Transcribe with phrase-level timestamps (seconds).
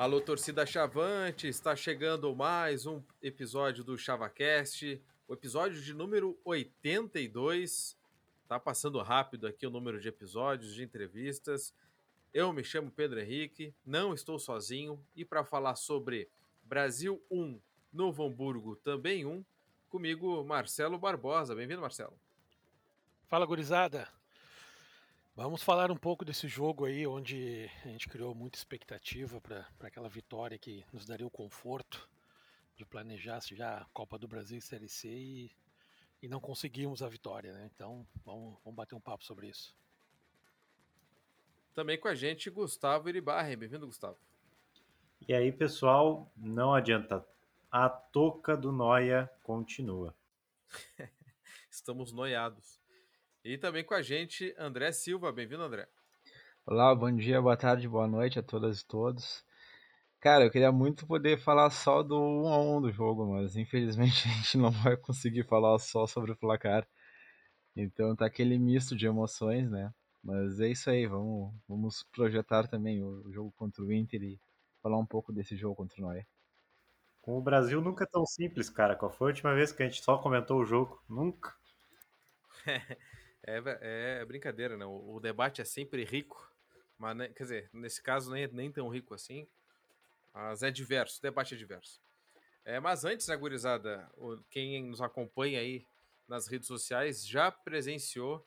[0.00, 4.98] Alô, torcida Chavante, está chegando mais um episódio do ChavaCast,
[5.28, 7.98] o episódio de número 82.
[8.48, 11.74] Tá passando rápido aqui o número de episódios, de entrevistas.
[12.32, 16.30] Eu me chamo Pedro Henrique, não estou sozinho e para falar sobre
[16.62, 17.60] Brasil 1,
[17.92, 19.44] Novo Hamburgo também 1,
[19.90, 21.54] comigo Marcelo Barbosa.
[21.54, 22.18] Bem-vindo, Marcelo.
[23.28, 24.08] Fala, gurizada.
[25.42, 30.06] Vamos falar um pouco desse jogo aí, onde a gente criou muita expectativa para aquela
[30.06, 32.06] vitória que nos daria o conforto
[32.76, 35.50] de planejar já a Copa do Brasil e Série C e,
[36.22, 37.70] e não conseguimos a vitória, né?
[37.74, 39.74] Então vamos, vamos bater um papo sobre isso.
[41.74, 43.56] Também com a gente, Gustavo Iribarren.
[43.56, 44.18] Bem-vindo, Gustavo.
[45.26, 47.24] E aí, pessoal, não adianta.
[47.72, 50.14] A toca do Noia continua.
[51.70, 52.79] Estamos noiados.
[53.42, 55.32] E também com a gente, André Silva.
[55.32, 55.88] Bem-vindo, André.
[56.66, 59.42] Olá, bom dia, boa tarde, boa noite a todas e todos.
[60.20, 64.28] Cara, eu queria muito poder falar só do 1 a 1 do jogo, mas infelizmente
[64.28, 66.86] a gente não vai conseguir falar só sobre o placar.
[67.74, 69.90] Então tá aquele misto de emoções, né?
[70.22, 74.40] Mas é isso aí, vamos, vamos projetar também o jogo contra o Inter e
[74.82, 76.26] falar um pouco desse jogo contra o Noé.
[77.22, 78.94] Com o Brasil nunca é tão simples, cara.
[78.94, 81.02] Qual foi a última vez que a gente só comentou o jogo?
[81.08, 81.54] Nunca.
[83.46, 84.84] É, é brincadeira, né?
[84.84, 86.52] O, o, debate é sempre rico,
[86.98, 89.48] mas quer dizer, nesse caso nem, nem tão rico assim.
[90.32, 92.00] Mas é diverso, o debate é diverso.
[92.64, 94.08] É, mas antes, né, gurizada,
[94.50, 95.86] quem nos acompanha aí
[96.28, 98.46] nas redes sociais já presenciou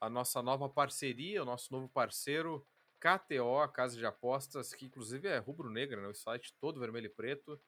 [0.00, 2.64] a nossa nova parceria, o nosso novo parceiro,
[3.00, 6.08] KTO, a Casa de Apostas, que inclusive é rubro-negra, né?
[6.08, 7.60] O site todo vermelho e preto.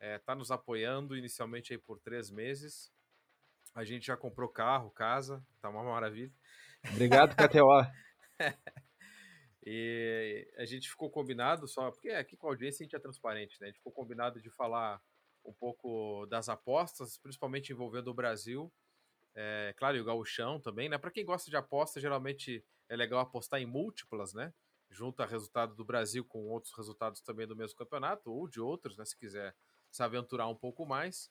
[0.00, 2.90] Está é, nos apoiando inicialmente aí por três meses.
[3.74, 6.32] A gente já comprou carro, casa, tá uma maravilha.
[6.90, 7.86] Obrigado, KTO.
[9.64, 13.58] e a gente ficou combinado só, porque aqui com a audiência a gente é transparente,
[13.60, 13.66] né?
[13.66, 15.00] A gente ficou combinado de falar
[15.44, 18.72] um pouco das apostas, principalmente envolvendo o Brasil.
[19.34, 20.98] É, claro, e o gauchão também, né?
[20.98, 24.52] Para quem gosta de aposta, geralmente é legal apostar em múltiplas, né?
[24.90, 29.04] Junta resultado do Brasil com outros resultados também do mesmo campeonato, ou de outros, né?
[29.04, 29.54] Se quiser
[29.90, 31.30] se aventurar um pouco mais.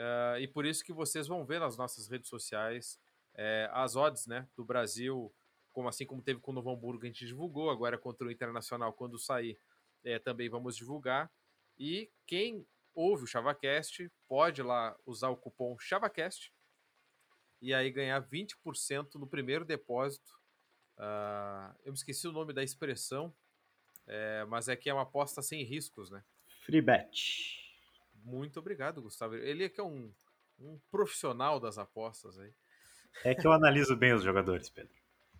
[0.00, 2.98] Uh, e por isso que vocês vão ver nas nossas redes sociais
[3.34, 5.30] é, as odds né, do Brasil,
[5.72, 8.92] como assim como teve com o Novo Hamburgo, a gente divulgou, agora contra o Internacional,
[8.92, 9.58] quando sair,
[10.02, 11.30] é, também vamos divulgar.
[11.78, 16.52] E quem ouve o ChavaCast pode lá usar o cupom ChavaCast
[17.60, 20.32] e aí ganhar 20% no primeiro depósito.
[20.96, 23.34] Uh, eu me esqueci o nome da expressão,
[24.06, 26.24] é, mas é que é uma aposta sem riscos, né?
[26.64, 27.59] Free bet.
[28.24, 29.34] Muito obrigado, Gustavo.
[29.34, 30.12] Ele é que é um,
[30.58, 32.52] um profissional das apostas aí.
[33.24, 34.94] É que eu analiso bem os jogadores, Pedro.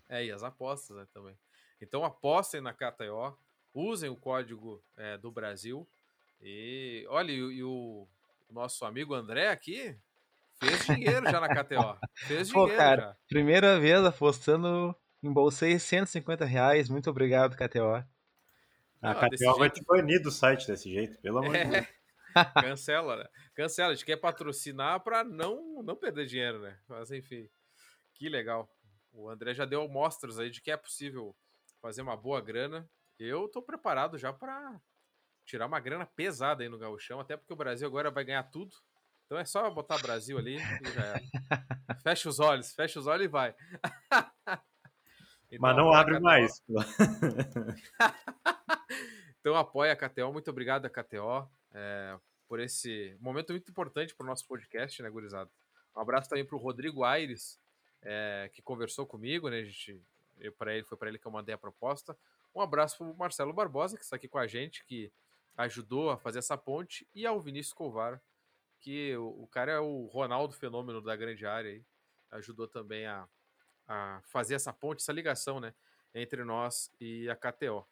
[0.08, 1.38] É, e as apostas né, também.
[1.80, 3.36] Então apostem na KTO,
[3.72, 5.88] usem o código é, do Brasil.
[6.42, 8.08] E olha, e, e o,
[8.48, 9.96] o, nosso amigo André aqui
[10.58, 11.98] fez dinheiro já na KTO.
[12.26, 12.70] Fez dinheiro.
[12.70, 13.16] Pô, cara, já.
[13.28, 16.88] primeira vez apostando, embolsei 150 reais.
[16.88, 18.04] Muito obrigado, KTO.
[19.02, 19.74] A ah, KTO vai jeito...
[19.74, 21.64] te banir do site desse jeito, pelo amor é.
[21.64, 21.86] de Deus.
[22.60, 23.28] Cancela, né?
[23.54, 23.92] Cancela.
[23.92, 26.78] A gente quer patrocinar para não, não perder dinheiro, né?
[26.88, 27.48] Mas enfim,
[28.14, 28.68] que legal.
[29.12, 31.36] O André já deu mostras aí de que é possível
[31.80, 32.88] fazer uma boa grana.
[33.18, 34.80] Eu tô preparado já para
[35.44, 38.74] tirar uma grana pesada aí no gauchão, até porque o Brasil agora vai ganhar tudo.
[39.26, 41.20] Então é só botar Brasil ali e já é.
[42.02, 43.54] Fecha os olhos, fecha os olhos e vai.
[45.50, 46.22] então, Mas não abre KTO.
[46.22, 46.62] mais.
[49.40, 50.32] então apoia a KTO.
[50.32, 55.10] Muito obrigado a KTO é, por esse momento muito importante para o nosso podcast, né,
[55.10, 55.50] gurizada?
[55.94, 57.60] Um abraço também para o Rodrigo Aires,
[58.02, 59.58] é, que conversou comigo, né?
[59.58, 60.02] A gente,
[60.58, 62.16] para ele, foi para ele que eu mandei a proposta.
[62.54, 65.12] Um abraço para o Marcelo Barbosa, que está aqui com a gente, que
[65.56, 68.20] ajudou a fazer essa ponte, e ao Vinícius Covar,
[68.80, 71.84] que o, o cara é o Ronaldo Fenômeno da grande área aí,
[72.30, 73.28] ajudou também a,
[73.86, 75.74] a fazer essa ponte, essa ligação, né,
[76.14, 77.86] entre nós e a KTO.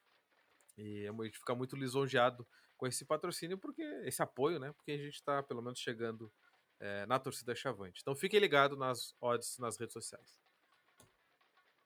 [0.76, 2.46] E a gente fica muito lisonjeado
[2.78, 4.72] com esse patrocínio, porque esse apoio, né?
[4.72, 6.32] Porque a gente está pelo menos chegando
[6.80, 8.00] é, na torcida Chavante.
[8.00, 10.40] Então fiquem ligados nas odds nas redes sociais.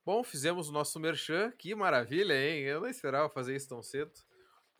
[0.04, 1.50] Bom, fizemos o nosso merchan.
[1.52, 2.62] Que maravilha, hein?
[2.62, 4.12] Eu não esperava fazer isso tão cedo.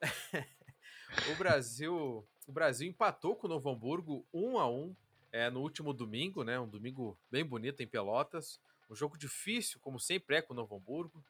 [1.33, 4.97] o Brasil, o Brasil empatou com o Novo Hamburgo 1 a 1
[5.33, 6.61] é, no último domingo, né?
[6.61, 8.61] Um domingo bem bonito em Pelotas.
[8.91, 11.25] Um jogo difícil, como sempre é com o Novo Hamburgo.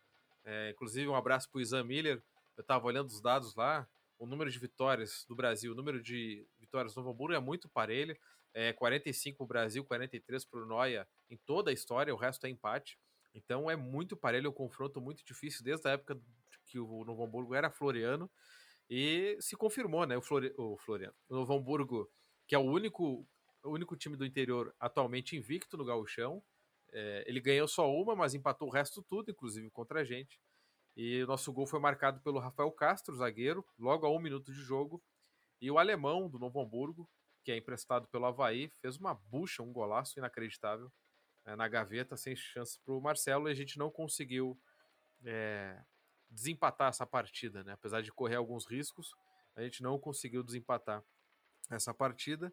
[0.45, 2.21] É, inclusive, um abraço para o Isan Miller.
[2.57, 3.87] Eu estava olhando os dados lá
[4.23, 7.69] o número de vitórias do Brasil, o número de vitórias do Novo Hamburgo é muito
[7.69, 8.17] parelho.
[8.55, 12.47] É 45 para o Brasil, 43 para o Noia em toda a história, o resto
[12.47, 12.97] é empate.
[13.35, 16.21] Então é muito parelho, um confronto muito difícil desde a época
[16.67, 18.31] que o Novo Hamburgo era floriano.
[18.89, 20.17] E se confirmou, né?
[20.17, 21.15] O, Flori o Floriano.
[21.29, 22.09] O Novo Hamburgo,
[22.47, 23.27] que é o único,
[23.65, 26.41] o único time do interior atualmente invicto no gauchão.
[26.93, 30.39] É, ele ganhou só uma, mas empatou o resto tudo, inclusive contra a gente.
[30.97, 34.61] E o nosso gol foi marcado pelo Rafael Castro, zagueiro, logo a um minuto de
[34.61, 35.03] jogo.
[35.61, 37.09] E o alemão do Novo Hamburgo,
[37.43, 40.93] que é emprestado pelo Havaí, fez uma bucha, um golaço inacreditável
[41.45, 44.59] é, na gaveta, sem chance para o Marcelo, e a gente não conseguiu
[45.25, 45.83] é,
[46.31, 47.73] desempatar essa partida, né?
[47.73, 49.15] Apesar de correr alguns riscos,
[49.55, 51.05] a gente não conseguiu desempatar
[51.71, 52.53] essa partida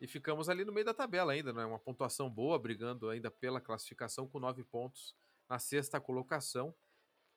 [0.00, 1.64] e ficamos ali no meio da tabela ainda, né?
[1.64, 5.14] Uma pontuação boa, brigando ainda pela classificação com nove pontos
[5.48, 6.74] na sexta colocação.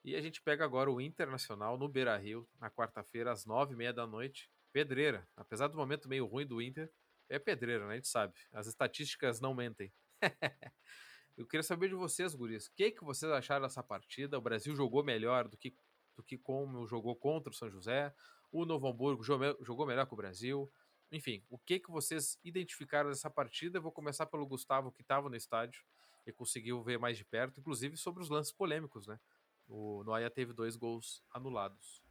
[0.04, 3.78] E a gente pega agora o Internacional no Beira Rio, na quarta-feira, às nove e
[3.78, 4.50] meia da noite.
[4.72, 5.28] Pedreira.
[5.36, 6.92] Apesar do momento meio ruim do Inter,
[7.30, 7.94] é pedreira, né?
[7.94, 8.34] A gente sabe.
[8.54, 9.92] As estatísticas não mentem.
[11.38, 12.68] Eu queria saber de vocês, guris.
[12.68, 14.38] O que, que vocês acharam dessa partida?
[14.38, 15.76] O Brasil jogou melhor do que,
[16.16, 18.14] do que como jogou contra o São José.
[18.52, 20.72] O Novo Hamburgo jogou melhor que o Brasil.
[21.12, 23.78] Enfim, o que, que vocês identificaram dessa partida?
[23.78, 25.84] Eu vou começar pelo Gustavo, que estava no estádio
[26.26, 29.20] e conseguiu ver mais de perto, inclusive sobre os lances polêmicos, né?
[29.68, 32.02] O Noia teve dois gols anulados.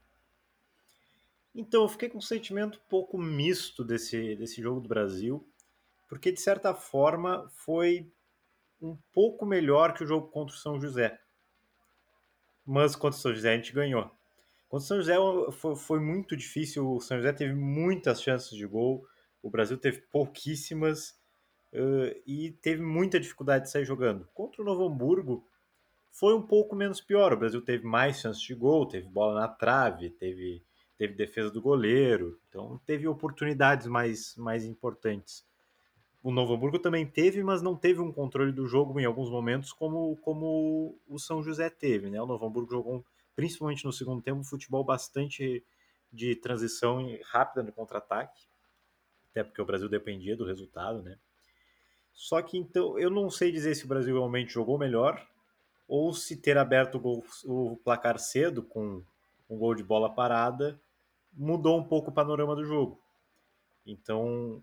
[1.55, 5.49] Então, eu fiquei com um sentimento um pouco misto desse, desse jogo do Brasil,
[6.07, 8.13] porque de certa forma foi
[8.81, 11.19] um pouco melhor que o jogo contra o São José.
[12.65, 14.11] Mas contra o São José a gente ganhou.
[14.69, 15.15] Contra o São José
[15.53, 16.91] foi, foi muito difícil.
[16.91, 19.07] O São José teve muitas chances de gol.
[19.43, 21.19] O Brasil teve pouquíssimas.
[21.73, 24.27] Uh, e teve muita dificuldade de sair jogando.
[24.35, 25.47] Contra o Novo Hamburgo
[26.19, 27.33] foi um pouco menos pior.
[27.33, 30.63] O Brasil teve mais chances de gol, teve bola na trave, teve,
[30.97, 35.45] teve defesa do goleiro, então teve oportunidades mais, mais importantes
[36.27, 39.73] o Novo Hamburgo também teve, mas não teve um controle do jogo em alguns momentos
[39.73, 42.11] como, como o São José teve.
[42.11, 42.21] Né?
[42.21, 43.05] O Novo Hamburgo jogou,
[43.37, 45.65] principalmente no segundo tempo, um futebol bastante
[46.13, 48.43] de transição rápida no contra-ataque,
[49.31, 51.01] até porque o Brasil dependia do resultado.
[51.01, 51.17] Né?
[52.13, 55.25] Só que então eu não sei dizer se o Brasil realmente jogou melhor
[55.89, 59.03] ou se ter aberto o, gol, o placar cedo com
[59.49, 60.81] um gol de bola parada
[61.33, 63.01] mudou um pouco o panorama do jogo.
[63.87, 64.63] Então,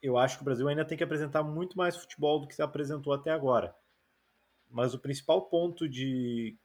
[0.00, 2.62] eu acho que o Brasil ainda tem que apresentar muito mais futebol do que se
[2.62, 3.74] apresentou até agora.
[4.70, 6.56] Mas o principal ponto de,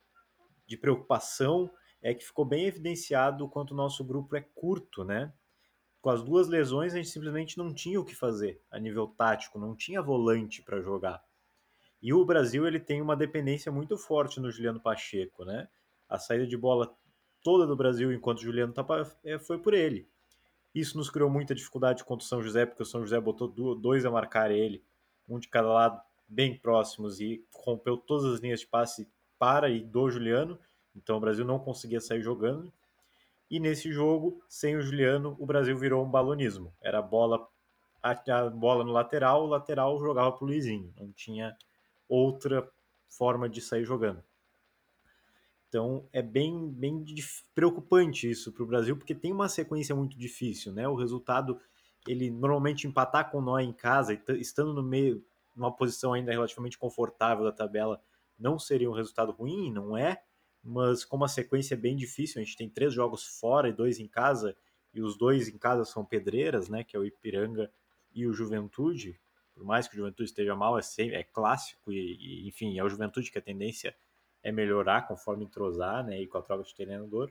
[0.67, 1.71] de preocupação
[2.01, 5.33] é que ficou bem evidenciado o quanto o nosso grupo é curto, né?
[6.01, 9.59] Com as duas lesões, a gente simplesmente não tinha o que fazer a nível tático,
[9.59, 11.23] não tinha volante para jogar.
[12.01, 15.67] E o Brasil ele tem uma dependência muito forte no Juliano Pacheco, né?
[16.07, 16.95] A saída de bola
[17.43, 18.83] toda do Brasil enquanto Juliano tá,
[19.45, 20.07] foi por ele.
[20.73, 24.05] Isso nos criou muita dificuldade contra o São José, porque o São José botou dois
[24.05, 24.83] a marcar ele,
[25.27, 29.07] um de cada lado, bem próximos, e rompeu todas as linhas de passe
[29.37, 30.59] para e do Juliano.
[30.95, 32.71] Então o Brasil não conseguia sair jogando.
[33.49, 36.71] E nesse jogo, sem o Juliano, o Brasil virou um balonismo.
[36.81, 37.47] Era a bola,
[38.01, 40.93] a, bola no lateral, o lateral jogava para o Luizinho.
[40.99, 41.57] Não tinha
[42.09, 42.69] outra
[43.07, 44.21] forma de sair jogando.
[45.69, 47.05] Então é bem, bem
[47.53, 50.87] preocupante isso para o Brasil, porque tem uma sequência muito difícil, né?
[50.87, 51.59] O resultado,
[52.07, 55.23] ele normalmente empatar com nós em casa, estando no meio,
[55.55, 58.01] numa posição ainda relativamente confortável da tabela,
[58.37, 60.23] não seria um resultado ruim, não é?
[60.63, 63.99] Mas como a sequência é bem difícil, a gente tem três jogos fora e dois
[63.99, 64.57] em casa,
[64.91, 66.83] e os dois em casa são pedreiras, né?
[66.83, 67.71] Que é o Ipiranga
[68.11, 69.19] e o Juventude.
[69.59, 72.83] Por mais que o Juventude esteja mal, é, sempre, é clássico, e, e enfim, é
[72.83, 73.93] o Juventude que a tendência
[74.41, 77.29] é melhorar conforme entrosar, né, e com a troca de treinador.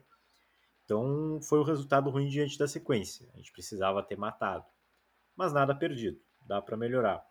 [0.85, 3.27] Então foi o resultado ruim diante da sequência.
[3.33, 4.63] A gente precisava ter matado.
[5.35, 7.25] Mas nada perdido, dá para melhorar.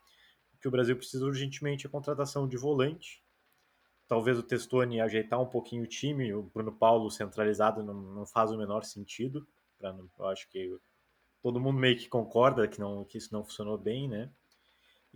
[0.52, 3.22] O que o Brasil precisa urgentemente é contratação de volante.
[4.08, 8.50] Talvez o Testoni ajeitar um pouquinho o time, o Bruno Paulo centralizado não, não faz
[8.50, 9.46] o menor sentido.
[9.78, 10.76] Pra, eu acho que
[11.40, 14.28] todo mundo meio que concorda que, não, que isso não funcionou bem, né?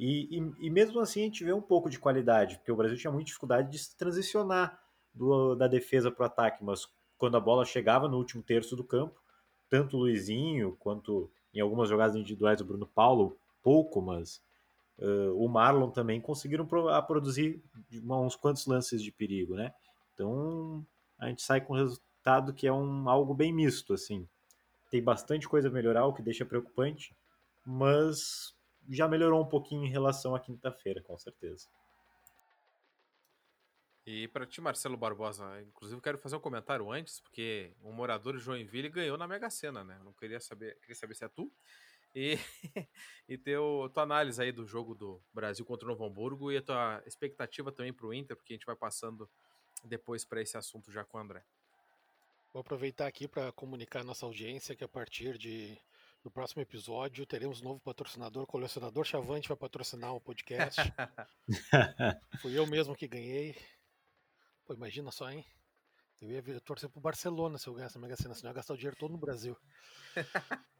[0.04, 2.98] E, e, e, mesmo assim a gente vê um pouco de qualidade, porque o Brasil
[2.98, 4.82] tinha muita dificuldade de se transicionar
[5.14, 8.82] do, da defesa para o ataque, mas quando a bola chegava no último terço do
[8.82, 9.22] campo,
[9.70, 14.42] tanto o Luizinho quanto em algumas jogadas individuais o Bruno Paulo, pouco, mas
[14.98, 17.62] uh, o Marlon também conseguiram produzir
[18.02, 19.72] uns quantos lances de perigo, né?
[20.14, 20.84] Então
[21.16, 24.26] a gente sai com um resultado que é um, algo bem misto, assim.
[24.90, 27.14] Tem bastante coisa a melhorar, o que deixa preocupante,
[27.64, 28.52] mas
[28.88, 31.68] já melhorou um pouquinho em relação à quinta-feira, com certeza.
[34.04, 38.42] E para ti, Marcelo Barbosa, inclusive quero fazer um comentário antes, porque um morador de
[38.42, 40.00] Joinville ganhou na Mega Sena, né?
[40.04, 41.52] não queria saber, queria saber se é tu.
[42.14, 42.36] E,
[43.28, 46.62] e teu, tua análise aí do jogo do Brasil contra o Novo Hamburgo e a
[46.62, 49.30] tua expectativa também para o Inter, porque a gente vai passando
[49.84, 51.44] depois para esse assunto já com o André.
[52.52, 55.78] Vou aproveitar aqui para comunicar à nossa audiência que a partir de
[56.24, 60.80] no próximo episódio teremos um novo patrocinador, o colecionador Chavante vai patrocinar o podcast.
[62.40, 63.56] Fui eu mesmo que ganhei.
[64.64, 65.44] Pô, imagina só, hein?
[66.20, 68.74] Eu ia torcer pro Barcelona se eu ganhasse a Mega Sena, senão eu ia gastar
[68.74, 69.56] o dinheiro todo no Brasil.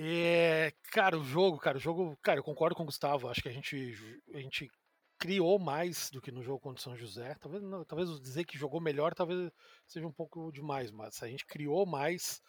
[0.00, 3.28] É, cara, o jogo, cara, o jogo, cara, eu concordo com o Gustavo.
[3.28, 4.70] Acho que a gente, a gente
[5.18, 7.34] criou mais do que no jogo contra o São José.
[7.40, 9.50] Talvez, não, talvez dizer que jogou melhor, talvez
[9.88, 12.40] seja um pouco demais, mas a gente criou mais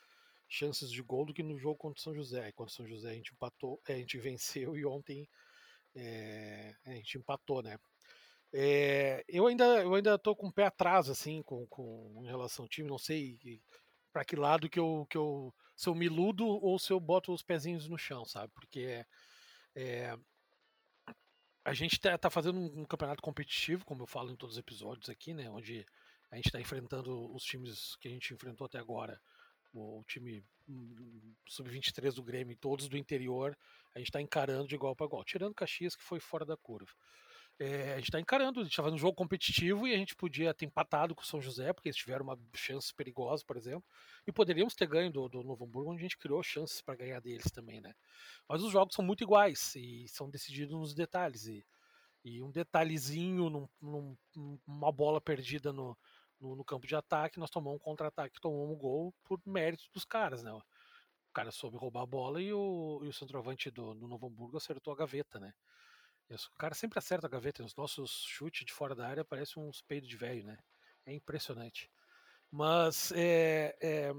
[0.49, 2.49] chances de gol do que no jogo contra o São José.
[2.49, 5.29] E contra o São José a gente empatou, a gente venceu e ontem
[5.95, 7.77] é, a gente empatou, né?
[8.51, 12.65] É, eu ainda eu ainda tô com o pé atrás assim com, com em relação
[12.65, 13.37] ao time, não sei
[14.11, 17.31] para que lado que eu que eu se eu me iludo ou se eu boto
[17.31, 18.51] os pezinhos no chão, sabe?
[18.53, 19.05] Porque
[19.75, 20.17] é,
[21.63, 24.59] a gente está tá fazendo um, um, campeonato competitivo, como eu falo em todos os
[24.59, 25.49] episódios aqui, né?
[25.49, 25.85] Onde
[26.31, 29.21] a gente está enfrentando os times que a gente enfrentou até agora,
[29.73, 33.57] o, time hum, sub-23 do Grêmio, todos do interior,
[33.93, 36.91] a gente está encarando de igual para igual, tirando Caxias que foi fora da curva.
[37.61, 40.15] É, a gente está encarando, a gente está fazendo um jogo competitivo e a gente
[40.15, 43.83] podia ter empatado com o São José, porque eles tiveram uma chance perigosa, por exemplo,
[44.25, 47.19] e poderíamos ter ganho do, do Novo Hamburgo, onde a gente criou chances para ganhar
[47.19, 47.93] deles também, né?
[48.47, 51.47] Mas os jogos são muito iguais e são decididos nos detalhes.
[51.47, 51.65] E,
[52.23, 54.17] e um detalhezinho, num, num,
[54.65, 55.97] numa bola perdida no,
[56.39, 60.05] no, no, campo de ataque, nós tomamos um contra-ataque, tomamos um gol por mérito dos
[60.05, 60.51] caras, né?
[60.51, 60.63] O
[61.33, 64.93] cara soube roubar a bola e o, e o centroavante do, do Novo Hamburgo acertou
[64.93, 65.53] a gaveta, né?
[66.29, 67.63] O cara sempre acerta a gaveta.
[67.63, 70.57] Os nossos chutes de fora da área parecem uns peidos de velho, né?
[71.05, 71.89] É impressionante.
[72.51, 74.11] Mas é, é,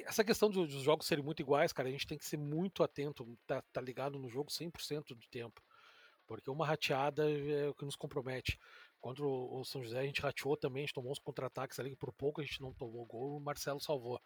[0.00, 2.82] essa questão dos, dos, jogos serem muito iguais, cara, a gente tem que ser muito
[2.82, 5.62] atento, tá, tá ligado no jogo 100% do tempo.
[6.26, 8.58] Porque uma rateada é o que nos compromete.
[9.02, 12.12] Contra o, São José a gente rateou também, a gente tomou uns contra-ataques ali, por
[12.12, 14.20] pouco a gente não tomou gol, o Marcelo salvou.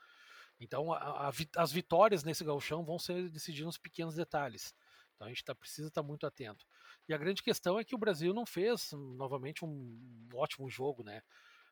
[0.61, 4.75] Então a, a, as vitórias nesse galchão vão ser decididas nos pequenos detalhes.
[5.14, 6.66] Então a gente tá, precisa estar tá muito atento.
[7.09, 11.02] E a grande questão é que o Brasil não fez novamente um, um ótimo jogo,
[11.02, 11.23] né?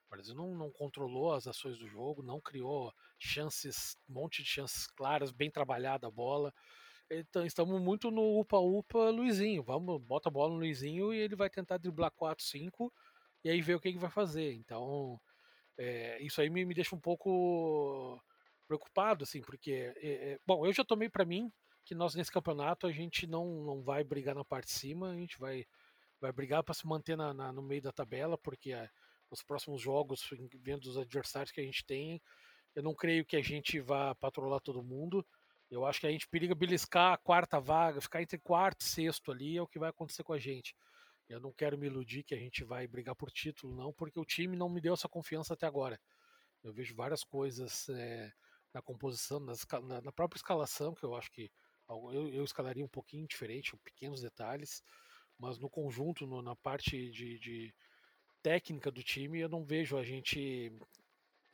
[0.06, 4.48] O Brasil não, não, controlou as ações do jogo, não criou chances, um monte de
[4.48, 6.54] chances claras, bem trabalhada a bola.
[7.10, 9.62] Então estamos muito no upa-upa Luizinho.
[9.62, 12.92] Vamos, bota a bola no Luizinho e ele vai tentar driblar 4, 5
[13.44, 14.52] e aí ver o que ele vai fazer.
[14.54, 15.20] Então
[15.78, 18.20] é, isso aí me, me deixa um pouco
[18.66, 21.52] preocupado, assim, porque, é, é, bom, eu já tomei para mim
[21.84, 25.14] que nós nesse campeonato a gente não, não vai brigar na parte de cima, a
[25.14, 25.66] gente vai,
[26.20, 28.88] vai brigar para se manter na, na, no meio da tabela, porque a,
[29.30, 32.22] os próximos jogos, vendo os adversários que a gente tem,
[32.74, 35.24] eu não creio que a gente vá patrolar todo mundo.
[35.70, 39.32] Eu acho que a gente periga beliscar a quarta vaga, ficar entre quarto e sexto
[39.32, 40.74] ali é o que vai acontecer com a gente.
[41.28, 44.24] Eu não quero me iludir que a gente vai brigar por título, não, porque o
[44.24, 45.98] time não me deu essa confiança até agora.
[46.62, 48.30] Eu vejo várias coisas é,
[48.72, 51.50] na composição, nas, na, na, própria escalação, que eu acho que
[51.88, 54.82] eu, eu escalaria um pouquinho diferente, pequenos detalhes,
[55.38, 57.74] mas no conjunto, no, na parte de, de
[58.42, 60.72] técnica do time, eu não vejo a gente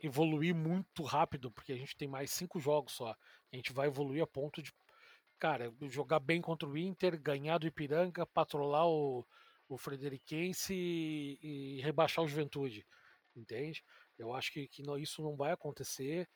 [0.03, 3.11] evoluir muito rápido, porque a gente tem mais cinco jogos só.
[3.53, 4.73] A gente vai evoluir a ponto de,
[5.39, 9.27] cara, jogar bem contra o Inter, ganhar do Ipiranga, patrolar o,
[9.69, 11.39] o Frederiquense e,
[11.79, 12.87] e rebaixar o Juventude,
[13.37, 13.85] entende?
[14.19, 16.29] Eu acho que, que não, isso não vai acontecer.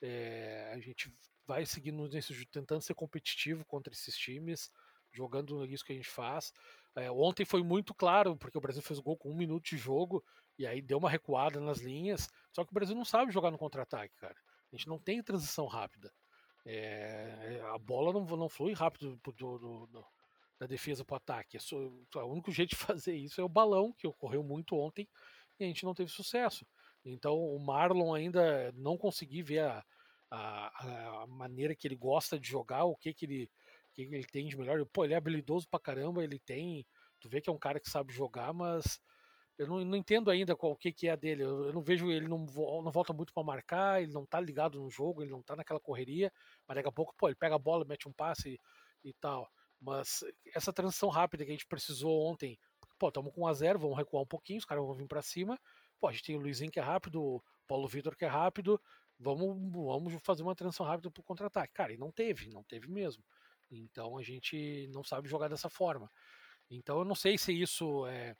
[0.00, 1.12] É, a gente
[1.46, 4.70] vai seguindo nesse, tentando ser competitivo contra esses times,
[5.12, 6.52] jogando isso que a gente faz.
[6.96, 10.24] É, ontem foi muito claro, porque o Brasil fez gol com um minuto de jogo,
[10.58, 12.28] e aí deu uma recuada nas linhas.
[12.58, 14.34] Só que o Brasil não sabe jogar no contra-ataque, cara.
[14.72, 16.12] A gente não tem transição rápida.
[16.66, 20.04] É, a bola não, não flui rápido do, do, do,
[20.58, 21.56] da defesa para o ataque.
[21.56, 25.08] É só, o único jeito de fazer isso é o balão, que ocorreu muito ontem,
[25.56, 26.66] e a gente não teve sucesso.
[27.04, 29.84] Então o Marlon ainda não consegui ver a,
[30.28, 33.50] a, a, maneira que ele gosta de jogar, o que, que, ele,
[33.94, 34.84] que ele tem de melhor.
[34.86, 36.84] Pô, ele é habilidoso pra caramba, ele tem.
[37.20, 39.00] Tu vê que é um cara que sabe jogar, mas
[39.58, 41.42] eu não, não entendo ainda qual o que, que é dele.
[41.42, 44.80] Eu, eu, não vejo ele não, não volta muito para marcar, ele não tá ligado
[44.80, 46.32] no jogo, ele não tá naquela correria,
[46.66, 48.60] mas daqui a pouco, pô, ele pega a bola, mete um passe
[49.04, 49.50] e, e tal.
[49.80, 50.24] Mas
[50.54, 52.58] essa transição rápida que a gente precisou ontem,
[52.98, 55.22] pô, estamos com 1 a 0 vamos recuar um pouquinho, os caras vão vir para
[55.22, 55.58] cima.
[56.00, 58.80] Pô, a gente tem o Luizinho que é rápido, o Paulo Vitor que é rápido,
[59.18, 61.74] vamos, vamos fazer uma transição rápida para o contra-ataque.
[61.74, 63.24] Cara, e não teve, não teve mesmo.
[63.70, 66.08] Então a gente não sabe jogar dessa forma.
[66.70, 68.36] Então eu não sei se isso é,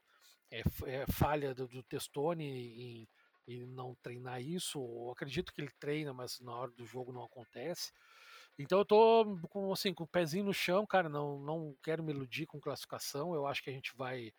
[0.51, 3.07] é, é falha do, do Testone em,
[3.47, 4.79] em, não treinar isso,
[5.11, 7.91] acredito que ele treina, mas na hora do jogo não acontece.
[8.57, 12.11] Então eu tô com, assim, com o pezinho no chão, cara, não, não quero me
[12.11, 14.31] iludir com classificação, eu acho que a gente vai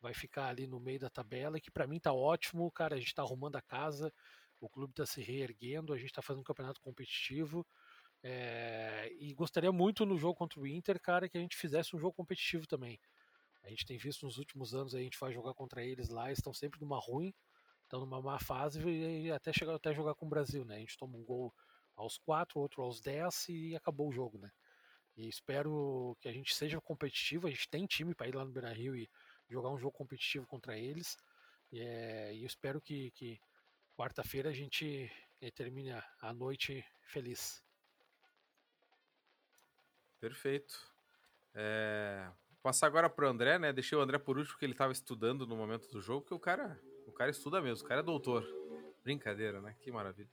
[0.00, 3.14] vai ficar ali no meio da tabela, que para mim tá ótimo, cara, a gente
[3.14, 4.12] tá arrumando a casa,
[4.60, 7.64] o clube está se reerguendo, a gente está fazendo um campeonato competitivo.
[8.24, 11.98] É, e gostaria muito no jogo contra o Inter, cara, que a gente fizesse um
[11.98, 12.98] jogo competitivo também.
[13.62, 16.38] A gente tem visto nos últimos anos, a gente vai jogar contra eles lá, eles
[16.38, 17.32] estão sempre numa ruim,
[17.84, 20.76] estão numa má fase e até chegar até jogar com o Brasil, né?
[20.76, 21.54] A gente toma um gol
[21.94, 24.50] aos 4, outro aos 10 e acabou o jogo, né?
[25.16, 28.50] E espero que a gente seja competitivo, a gente tem time para ir lá no
[28.50, 29.08] Beira-Rio e
[29.48, 31.16] jogar um jogo competitivo contra eles.
[31.70, 33.38] E, é, e eu espero que, que
[33.94, 37.62] quarta-feira a gente eh, termine a noite feliz.
[40.18, 40.90] Perfeito.
[41.54, 42.30] É,
[42.62, 43.72] passar agora para o André, né?
[43.72, 46.38] Deixei o André por último porque ele estava estudando no momento do jogo, que o
[46.38, 48.46] cara, o cara estuda mesmo, o cara é doutor.
[49.02, 49.74] Brincadeira, né?
[49.80, 50.30] Que maravilha.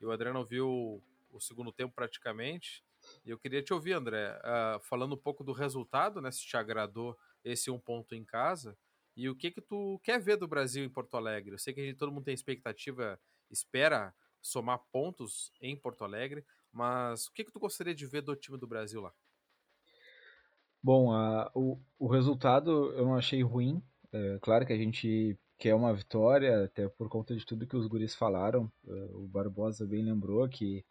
[0.00, 1.02] E o André não viu
[1.32, 2.84] o segundo tempo praticamente.
[3.24, 6.30] E eu queria te ouvir, André, uh, falando um pouco do resultado, né?
[6.30, 8.78] Se te agradou esse um ponto em casa.
[9.16, 11.52] E o que que tu quer ver do Brasil em Porto Alegre?
[11.52, 17.26] Eu sei que gente, todo mundo tem expectativa, espera somar pontos em Porto Alegre, mas
[17.26, 19.12] o que que tu gostaria de ver do time do Brasil lá?
[20.84, 23.82] Bom, a, o, o resultado eu não achei ruim.
[24.12, 27.86] É, claro que a gente quer uma vitória, até por conta de tudo que os
[27.86, 28.70] guris falaram.
[28.86, 30.84] É, o Barbosa bem lembrou que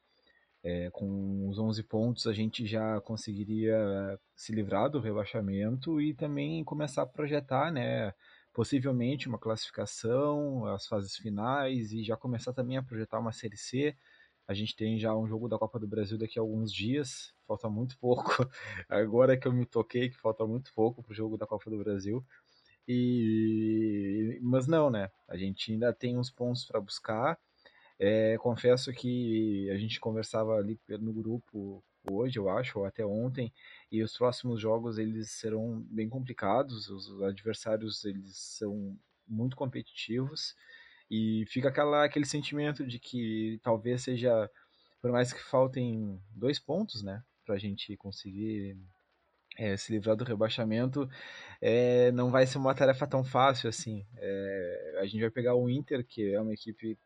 [0.64, 6.64] é, com os 11 pontos a gente já conseguiria se livrar do rebaixamento e também
[6.64, 8.12] começar a projetar, né,
[8.52, 13.96] possivelmente uma classificação, as fases finais e já começar também a projetar uma Série C.
[14.48, 17.70] A gente tem já um jogo da Copa do Brasil daqui a alguns dias, falta
[17.70, 18.26] muito pouco.
[18.90, 21.78] Agora que eu me toquei que falta muito pouco para o jogo da Copa do
[21.78, 22.26] Brasil.
[22.88, 25.10] E mas não, né?
[25.28, 27.40] A gente ainda tem uns pontos para buscar.
[28.00, 33.54] É, confesso que a gente conversava ali no grupo hoje, eu acho, ou até ontem,
[33.92, 36.90] e os próximos jogos eles serão bem complicados.
[36.90, 40.56] Os adversários eles são muito competitivos.
[41.10, 44.50] E fica aquela, aquele sentimento de que talvez seja,
[45.02, 48.78] por mais que faltem dois pontos, né, para a gente conseguir
[49.58, 51.08] é, se livrar do rebaixamento,
[51.62, 54.06] é, não vai ser uma tarefa tão fácil assim.
[54.18, 56.98] É, a gente vai pegar o Inter, que é uma equipe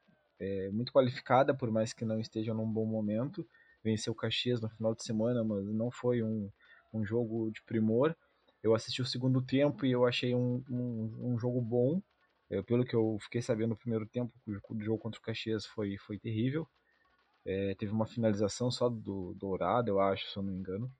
[0.71, 3.43] muito qualificada, por mais que não esteja num bom momento.
[3.83, 6.51] Venceu o Caxias no final de semana, mas não foi um,
[6.93, 8.15] um jogo de primor.
[8.62, 12.01] Eu assisti o segundo tempo e eu achei um, um, um jogo bom.
[12.49, 15.97] É, pelo que eu fiquei sabendo no primeiro tempo, o jogo contra o Caxias foi,
[15.97, 16.67] foi terrível.
[17.45, 20.91] É, teve uma finalização só do Dourado, eu acho, se eu não me engano.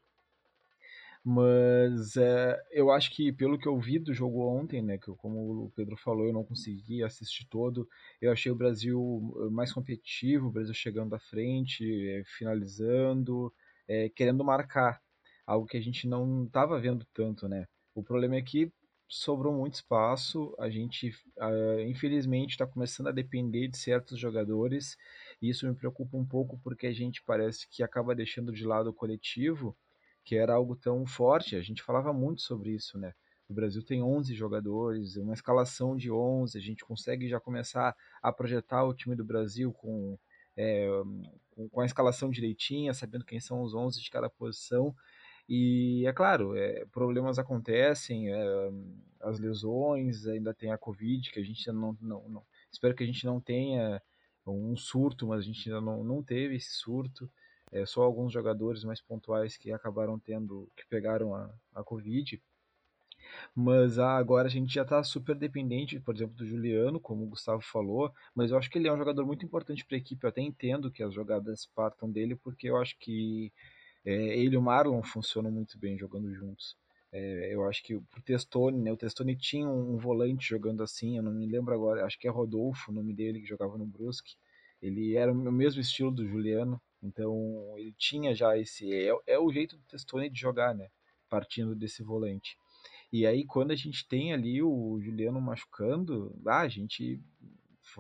[1.24, 5.66] Mas é, eu acho que, pelo que eu vi do jogo ontem, né, que como
[5.66, 7.88] o Pedro falou, eu não consegui assistir todo,
[8.22, 13.54] eu achei o Brasil mais competitivo, o Brasil chegando à frente, é, finalizando,
[13.88, 15.02] é, querendo marcar,
[15.46, 17.68] algo que a gente não estava vendo tanto, né.
[17.94, 18.72] O problema é que
[19.08, 20.54] sobrou muito espaço.
[20.60, 24.98] A gente, uh, infelizmente, está começando a depender de certos jogadores.
[25.42, 28.90] E isso me preocupa um pouco porque a gente parece que acaba deixando de lado
[28.90, 29.76] o coletivo,
[30.24, 31.56] que era algo tão forte.
[31.56, 33.14] A gente falava muito sobre isso, né?
[33.50, 36.58] O Brasil tem 11 jogadores, uma escalação de 11.
[36.58, 40.20] A gente consegue já começar a projetar o time do Brasil com,
[40.58, 40.86] é,
[41.72, 44.94] com a escalação direitinha, sabendo quem são os 11 de cada posição.
[45.48, 48.72] E é claro, é, problemas acontecem, é,
[49.22, 53.08] as lesões, ainda tem a Covid, que a gente não, não, não, Espero que a
[53.08, 54.02] gente não tenha
[54.46, 57.30] um surto, mas a gente ainda não, não teve esse surto.
[57.72, 62.42] É, só alguns jogadores mais pontuais que acabaram tendo, que pegaram a, a Covid.
[63.56, 67.28] Mas ah, agora a gente já está super dependente, por exemplo, do Juliano, como o
[67.28, 68.14] Gustavo falou.
[68.34, 70.24] Mas eu acho que ele é um jogador muito importante para a equipe.
[70.24, 73.52] Eu até entendo que as jogadas partam dele, porque eu acho que
[74.08, 76.78] é, ele e o Marlon funcionam muito bem jogando juntos.
[77.12, 78.90] É, eu acho que o Testoni, né?
[78.90, 82.26] O Testoni tinha um, um, volante jogando assim, eu não me lembro agora, acho que
[82.26, 84.38] é Rodolfo o nome dele, que jogava no Brusque.
[84.82, 87.36] Ele era o mesmo estilo do Juliano, então
[87.78, 88.90] ele tinha já esse.
[88.94, 90.88] É, é o jeito do Testoni de jogar, né?
[91.30, 92.58] Partindo desse volante.
[93.12, 97.20] E aí, quando a gente tem ali o Juliano machucando, ah, a gente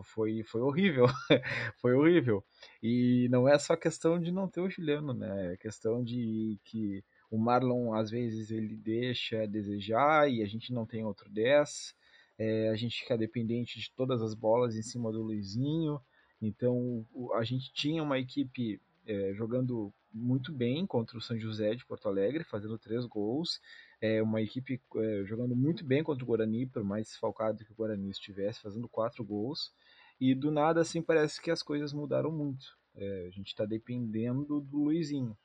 [0.03, 1.05] foi, foi horrível.
[1.77, 2.43] foi horrível.
[2.81, 5.53] E não é só questão de não ter o Juliano, né?
[5.53, 10.71] É questão de que o Marlon, às vezes, ele deixa a desejar e a gente
[10.73, 11.95] não tem outro 10.
[12.37, 15.99] É, a gente fica dependente de todas as bolas em cima do Luizinho.
[16.41, 21.85] Então, a gente tinha uma equipe é, jogando muito bem contra o São José de
[21.85, 23.59] Porto Alegre, fazendo três gols.
[24.01, 27.75] É uma equipe é, jogando muito bem contra o Guarani, por mais desfalcado que o
[27.75, 29.73] Guarani estivesse, fazendo quatro gols.
[30.19, 32.77] E do nada, assim, parece que as coisas mudaram muito.
[32.95, 35.37] É, a gente está dependendo do Luizinho.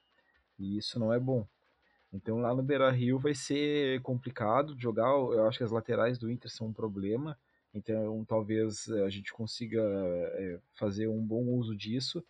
[0.58, 1.46] E isso não é bom.
[2.12, 5.08] Então lá no Beira Rio vai ser complicado jogar.
[5.08, 7.38] Eu acho que as laterais do Inter são um problema.
[7.74, 12.22] Então, talvez a gente consiga é, fazer um bom uso disso.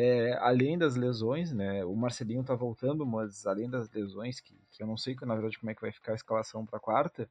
[0.00, 1.84] É, além das lesões, né?
[1.84, 5.58] O Marcelinho tá voltando, mas além das lesões, que, que eu não sei na verdade
[5.58, 7.28] como é que vai ficar a escalação para quarta,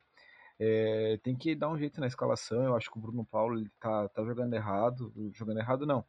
[0.59, 2.65] é, tem que dar um jeito na escalação.
[2.65, 5.13] Eu acho que o Bruno Paulo ele tá, tá jogando errado.
[5.33, 6.03] Jogando errado não.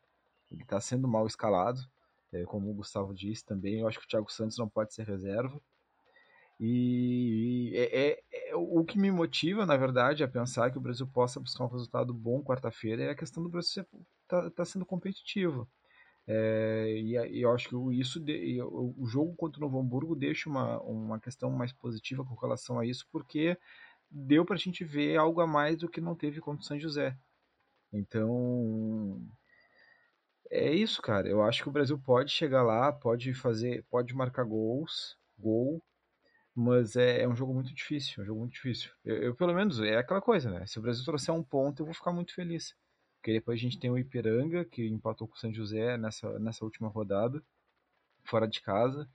[0.51, 1.81] Ele tá sendo mal escalado,
[2.33, 3.79] é, como o Gustavo disse também.
[3.79, 5.61] Eu acho que o Thiago Santos não pode ser reserva.
[6.59, 11.07] E é, é, é, o que me motiva, na verdade, a pensar que o Brasil
[11.07, 13.85] possa buscar um resultado bom quarta-feira é a questão do Brasil
[14.25, 15.69] estar tá, tá sendo competitivo.
[16.31, 20.51] É, e, e, eu acho que isso de, o jogo contra o Novo Hamburgo deixa
[20.51, 23.57] uma, uma questão mais positiva com relação a isso, porque
[24.11, 26.79] deu para a gente ver algo a mais do que não teve contra o São
[26.79, 27.17] José.
[27.91, 29.27] Então
[30.51, 31.27] é isso, cara.
[31.27, 35.83] Eu acho que o Brasil pode chegar lá, pode fazer, pode marcar gols, gol,
[36.55, 38.91] mas é, é um jogo muito difícil, é um jogo muito difícil.
[39.03, 40.67] Eu, eu, pelo menos é aquela coisa, né?
[40.67, 42.75] Se o Brasil trouxer um ponto, eu vou ficar muito feliz.
[43.19, 46.65] Porque depois a gente tem o Ipiranga, que empatou com o São José nessa, nessa
[46.65, 47.43] última rodada,
[48.25, 49.09] fora de casa.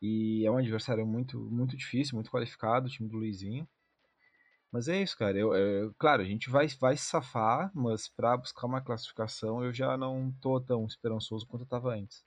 [0.00, 3.68] E é um adversário muito, muito difícil, muito qualificado, o time do Luizinho.
[4.70, 5.38] Mas é isso, cara.
[5.38, 9.72] Eu, eu, claro, a gente vai, vai se safar, mas para buscar uma classificação eu
[9.72, 12.24] já não tô tão esperançoso quanto eu tava antes.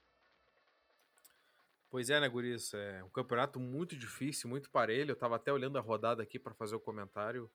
[1.89, 2.73] Pois é, né, Guris?
[2.73, 5.11] É um campeonato muito difícil, muito parelho.
[5.11, 7.49] Eu tava até olhando a rodada aqui para fazer o comentário.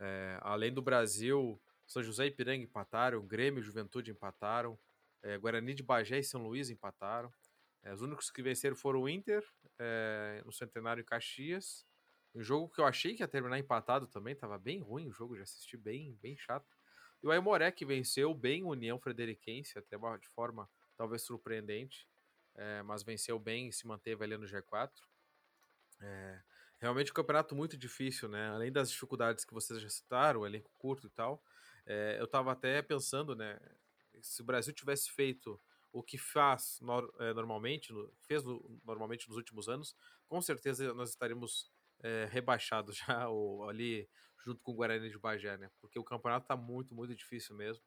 [0.00, 4.78] É, além do Brasil, São José e Ipiranga empataram, Grêmio e Juventude empataram,
[5.22, 7.32] é, Guarani de Bagé e São Luís empataram.
[7.82, 9.44] É, os únicos que venceram foram o Inter,
[9.78, 11.86] é, no Centenário e Caxias,
[12.34, 15.36] um jogo que eu achei que ia terminar empatado também, tava bem ruim o jogo,
[15.36, 16.66] já assisti bem, bem chato.
[17.22, 22.08] E o Aimoré que venceu bem União Frederiquense, até de forma talvez surpreendente,
[22.84, 24.90] mas venceu bem e se manteve ali no G4.
[26.00, 26.42] É,
[26.78, 28.48] realmente um campeonato muito difícil, né?
[28.50, 31.42] Além das dificuldades que vocês já citaram, o elenco curto e tal,
[31.86, 33.58] é, eu tava até pensando, né?
[34.20, 35.60] Se o Brasil tivesse feito
[35.92, 36.80] o que faz
[37.20, 39.94] é, normalmente, no, fez no, normalmente nos últimos anos,
[40.26, 44.08] com certeza nós estaríamos é, rebaixado já, ou ali
[44.44, 45.70] junto com o Guarani de Bagé, né?
[45.80, 47.84] Porque o campeonato tá muito, muito difícil mesmo.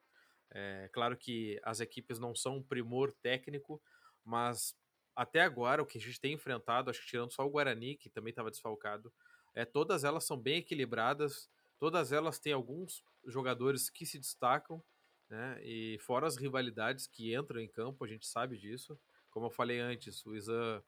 [0.50, 3.82] É claro que as equipes não são um primor técnico,
[4.24, 4.76] mas
[5.14, 8.08] até agora o que a gente tem enfrentado, acho que tirando só o Guarani, que
[8.08, 9.12] também estava desfalcado,
[9.54, 14.82] é, todas elas são bem equilibradas, todas elas têm alguns jogadores que se destacam,
[15.28, 15.60] né?
[15.62, 18.98] E fora as rivalidades que entram em campo, a gente sabe disso.
[19.30, 20.82] Como eu falei antes, o Isan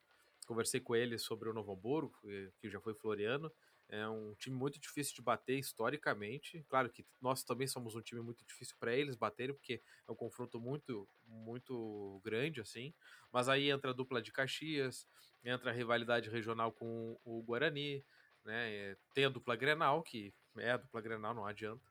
[0.47, 2.19] conversei com ele sobre o Novo Hamburgo,
[2.59, 3.53] que já foi Floriano.
[3.91, 6.65] É um time muito difícil de bater historicamente.
[6.69, 10.15] Claro que nós também somos um time muito difícil para eles baterem, porque é um
[10.15, 12.95] confronto muito, muito grande, assim.
[13.33, 15.07] Mas aí entra a dupla de Caxias,
[15.43, 18.05] entra a rivalidade regional com o Guarani,
[18.45, 18.95] né?
[19.15, 21.88] Tem a dupla Grenal, que é a dupla Grenal, não adianta.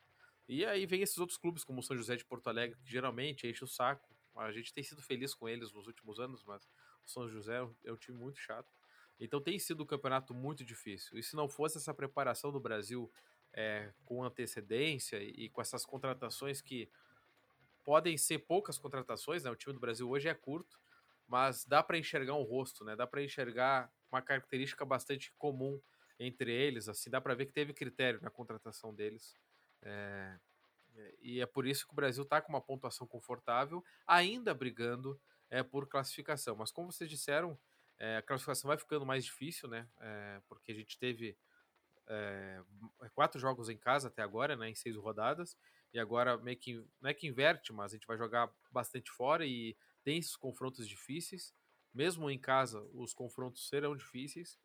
[0.47, 3.47] E aí vem esses outros clubes, como o São José de Porto Alegre, que geralmente
[3.47, 4.15] enche o saco.
[4.35, 6.67] A gente tem sido feliz com eles nos últimos anos, mas
[7.05, 8.71] são José é, é um time muito chato.
[9.19, 11.17] Então tem sido um campeonato muito difícil.
[11.17, 13.11] E se não fosse essa preparação do Brasil
[13.51, 16.89] é, com antecedência e com essas contratações que
[17.83, 19.49] podem ser poucas contratações, né?
[19.49, 20.79] O time do Brasil hoje é curto,
[21.27, 22.95] mas dá para enxergar um rosto, né?
[22.95, 25.81] Dá para enxergar uma característica bastante comum
[26.19, 29.35] entre eles, assim, dá para ver que teve critério na contratação deles.
[29.81, 30.37] É,
[31.21, 35.63] e é por isso que o Brasil está com uma pontuação confortável, ainda brigando é,
[35.63, 36.55] por classificação.
[36.55, 37.57] Mas como vocês disseram,
[37.99, 39.87] é, a classificação vai ficando mais difícil, né?
[39.99, 41.37] É, porque a gente teve
[42.07, 42.61] é,
[43.13, 44.69] quatro jogos em casa até agora, né?
[44.69, 45.57] Em seis rodadas.
[45.93, 49.45] E agora meio que não é que inverte, mas a gente vai jogar bastante fora
[49.45, 51.53] e tem esses confrontos difíceis.
[51.93, 54.59] Mesmo em casa, os confrontos serão difíceis.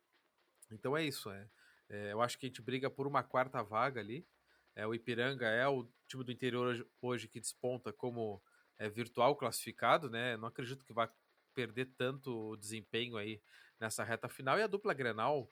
[0.71, 1.31] Então é isso.
[1.31, 1.49] É,
[1.89, 4.27] é eu acho que a gente briga por uma quarta vaga ali.
[4.75, 8.41] É, o Ipiranga é o time do interior hoje, hoje que desponta como
[8.77, 10.35] é, virtual classificado, né?
[10.37, 11.11] Não acredito que vá
[11.53, 13.41] perder tanto desempenho aí
[13.79, 14.57] nessa reta final.
[14.57, 15.49] E a dupla Grenal,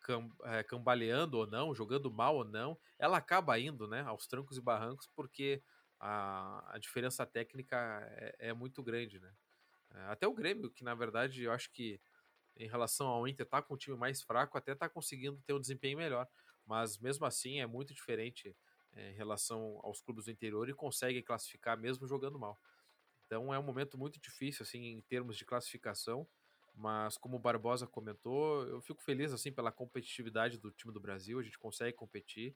[0.00, 4.56] cam, é, cambaleando ou não, jogando mal ou não, ela acaba indo né, aos trancos
[4.56, 5.62] e barrancos porque
[5.98, 7.76] a, a diferença técnica
[8.16, 9.20] é, é, muito grande.
[9.20, 9.32] Né?
[9.94, 12.00] É, até o Grêmio, que na verdade eu acho que
[12.56, 15.60] em relação ao Inter tá com um time mais fraco, até tá conseguindo ter um
[15.60, 16.26] desempenho melhor.
[16.70, 18.56] Mas mesmo assim é muito diferente
[18.92, 22.56] é, em relação aos clubes do interior e consegue classificar mesmo jogando mal.
[23.26, 26.24] Então é um momento muito difícil assim em termos de classificação,
[26.72, 31.40] mas como o Barbosa comentou, eu fico feliz assim pela competitividade do time do Brasil,
[31.40, 32.54] a gente consegue competir,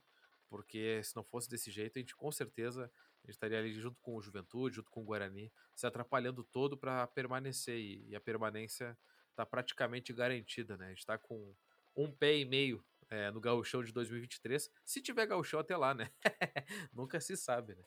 [0.48, 4.00] porque se não fosse desse jeito, a gente com certeza a gente estaria ali junto
[4.00, 8.20] com o Juventude, junto com o Guarani, se atrapalhando todo para permanecer e, e, a
[8.20, 8.96] permanência
[9.30, 10.86] está praticamente garantida, né?
[10.86, 11.52] A gente está com
[11.96, 16.10] um pé e meio é, no gauchão de 2023, se tiver gauchão até lá, né?
[16.92, 17.84] Nunca se sabe, né?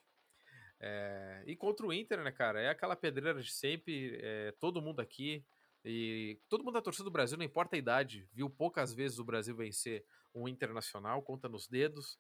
[0.79, 4.99] É, e contra o Inter, né, cara, é aquela pedreira de sempre, é, todo mundo
[4.99, 5.43] aqui,
[5.83, 9.23] e todo mundo da torcida do Brasil, não importa a idade, viu poucas vezes o
[9.23, 12.19] Brasil vencer um internacional, conta nos dedos.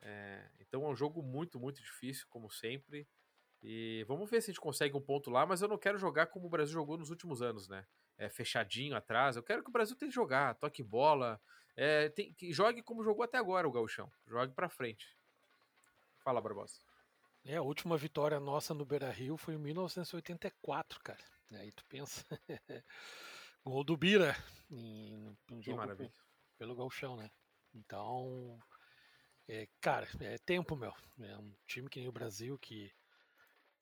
[0.00, 3.06] É, então é um jogo muito, muito difícil, como sempre.
[3.62, 6.26] E vamos ver se a gente consegue um ponto lá, mas eu não quero jogar
[6.26, 7.86] como o Brasil jogou nos últimos anos, né?
[8.18, 9.36] É, fechadinho atrás.
[9.36, 11.40] Eu quero que o Brasil tenha que jogar, toque bola.
[11.76, 14.10] É, tem, que jogue como jogou até agora o Gauchão.
[14.26, 15.16] Jogue pra frente.
[16.18, 16.80] Fala, Barbosa.
[17.44, 21.22] É, a última vitória nossa no Beira Rio foi em 1984, cara.
[21.52, 22.24] Aí tu pensa.
[23.64, 24.36] Gol do Bira
[24.70, 26.12] em, em que maravilha.
[26.58, 27.30] pelo Gauchão, né?
[27.74, 28.58] Então,
[29.48, 30.94] é, cara, é tempo, meu.
[31.20, 32.92] É um time que nem o Brasil que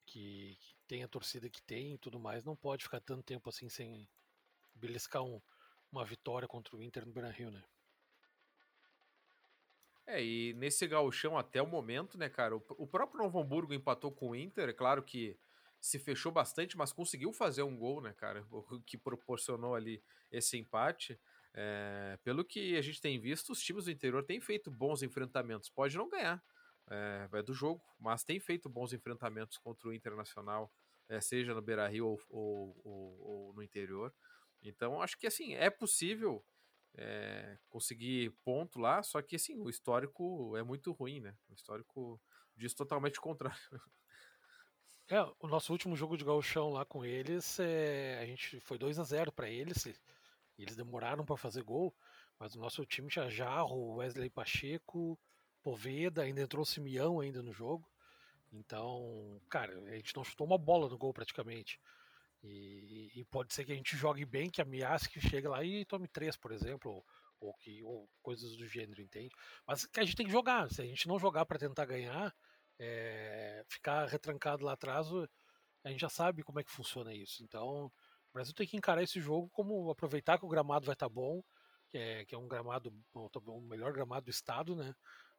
[0.05, 3.49] que, que tem a torcida que tem e tudo mais, não pode ficar tanto tempo
[3.49, 4.07] assim sem
[4.75, 5.41] beliscar um,
[5.91, 7.63] uma vitória contra o Inter no Beira-Rio, né?
[10.05, 14.11] É, e nesse gauchão até o momento, né, cara, o, o próprio Novo Hamburgo empatou
[14.11, 15.37] com o Inter, é claro que
[15.79, 20.57] se fechou bastante, mas conseguiu fazer um gol, né, cara, o que proporcionou ali esse
[20.57, 21.19] empate.
[21.53, 25.69] É, pelo que a gente tem visto, os times do interior têm feito bons enfrentamentos.
[25.69, 26.43] Pode não ganhar,
[26.89, 30.71] é, é do jogo, mas tem feito bons enfrentamentos contra o Internacional,
[31.09, 34.13] é, seja no Beira Rio ou, ou, ou, ou, no interior.
[34.61, 36.43] Então, acho que assim, é possível
[36.95, 41.35] é, conseguir ponto lá, só que assim, o histórico é muito ruim, né?
[41.49, 42.19] O histórico
[42.55, 43.59] diz totalmente o contrário.
[45.09, 48.97] É, o nosso último jogo de gauchão lá com eles, é, a gente foi 2
[48.99, 49.85] a 0 para eles.
[50.57, 51.93] Eles demoraram para fazer gol,
[52.39, 55.19] mas o nosso time tinha Jarro, Wesley Pacheco,
[55.61, 57.85] Poveda, ainda entrou Simeão ainda no jogo.
[58.51, 61.79] Então, cara, a gente não chutou uma bola no gol praticamente.
[62.43, 65.85] E, e pode ser que a gente jogue bem, que ameace que chegue lá e
[65.85, 67.05] tome três, por exemplo, ou,
[67.39, 69.33] ou, que, ou coisas do gênero, entende?
[69.65, 70.69] Mas que a gente tem que jogar.
[70.69, 72.33] Se a gente não jogar para tentar ganhar,
[72.79, 75.07] é, ficar retrancado lá atrás,
[75.83, 77.43] a gente já sabe como é que funciona isso.
[77.43, 81.07] Então, o Brasil tem que encarar esse jogo como aproveitar que o gramado vai estar
[81.07, 81.41] tá bom,
[81.89, 84.93] que é, que é um gramado, o melhor gramado do estado, né?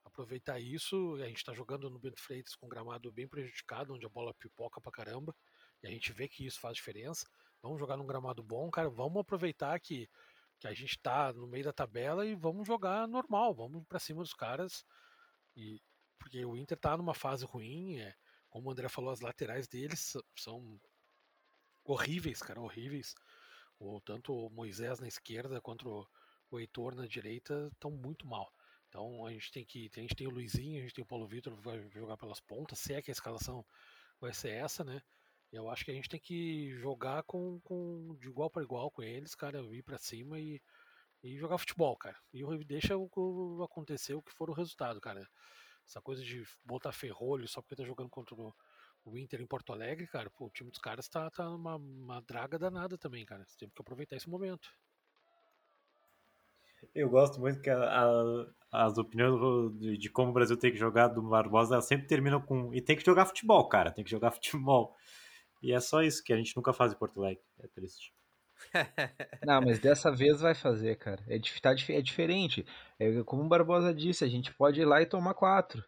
[0.05, 1.17] aproveitar isso.
[1.17, 4.35] A gente está jogando no Bento Freitas com um gramado bem prejudicado, onde a bola
[4.35, 5.35] pipoca pra caramba.
[5.85, 7.27] E a gente vê que isso faz diferença.
[7.63, 8.89] Vamos jogar num gramado bom, cara.
[8.89, 10.09] Vamos aproveitar que,
[10.59, 13.55] que a gente está no meio da tabela e vamos jogar normal.
[13.55, 14.83] Vamos para cima dos caras.
[15.55, 15.81] E
[16.19, 17.99] porque o Inter está numa fase ruim.
[17.99, 18.15] É,
[18.49, 20.81] como o André falou, as laterais deles são
[21.85, 23.15] horríveis, cara, horríveis.
[23.79, 26.07] O, tanto o Moisés na esquerda quanto
[26.51, 28.51] o, Heitor na direita estão muito mal.
[28.89, 29.91] Então a gente tem que.
[29.95, 32.79] A gente tem o Luizinho, a gente tem o Paulo Vitor vai jogar pelas pontas,
[32.79, 33.67] se é que a escalação
[34.19, 35.03] vai ser essa, né?
[35.55, 39.05] Eu acho que a gente tem que jogar com, com de igual para igual com
[39.05, 40.61] eles, cara, ir para cima e,
[41.23, 42.17] e jogar futebol, cara.
[42.33, 45.25] E deixa o, o, acontecer o que for o resultado, cara.
[45.87, 48.53] Essa coisa de botar ferrolho só porque tá jogando contra o,
[49.05, 52.21] o Inter em Porto Alegre, cara, pô, o time dos caras tá, tá uma, uma
[52.23, 53.47] draga danada também, cara.
[53.57, 54.69] Tem que aproveitar esse momento.
[56.93, 60.77] Eu gosto muito que a, a, as opiniões de, de, como o Brasil tem que
[60.77, 62.75] jogar do Barbosa sempre terminam com.
[62.75, 64.97] E tem que jogar futebol, cara, tem que jogar futebol.
[65.65, 67.43] E é só isso que a gente nunca faz em Porto Alegre.
[67.59, 68.13] É triste.
[69.45, 71.25] Não, mas dessa vez vai fazer, cara.
[71.27, 72.65] É, tá, é diferente.
[72.99, 75.85] É, como o Barbosa disse, a gente pode ir lá e tomar quatro.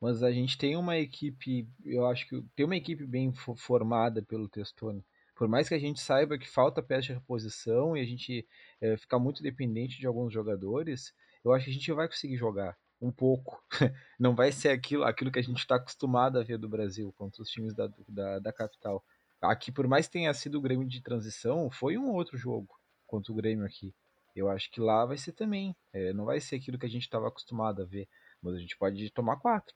[0.00, 4.48] Mas a gente tem uma equipe, eu acho que tem uma equipe bem formada pelo
[4.48, 5.04] Testone
[5.40, 8.46] por mais que a gente saiba que falta peça de reposição e a gente
[8.78, 12.76] é, ficar muito dependente de alguns jogadores, eu acho que a gente vai conseguir jogar
[13.00, 13.58] um pouco.
[14.20, 17.40] Não vai ser aquilo, aquilo que a gente está acostumado a ver do Brasil contra
[17.40, 19.02] os times da, da, da, capital.
[19.40, 22.68] Aqui, por mais que tenha sido o Grêmio de transição, foi um outro jogo
[23.06, 23.94] contra o Grêmio aqui.
[24.36, 25.74] Eu acho que lá vai ser também.
[25.92, 28.08] É, não vai ser aquilo que a gente estava acostumado a ver.
[28.42, 29.74] Mas a gente pode tomar quatro.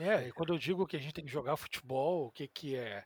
[0.00, 2.76] É, e quando eu digo que a gente tem que jogar futebol, o que, que
[2.76, 3.04] é?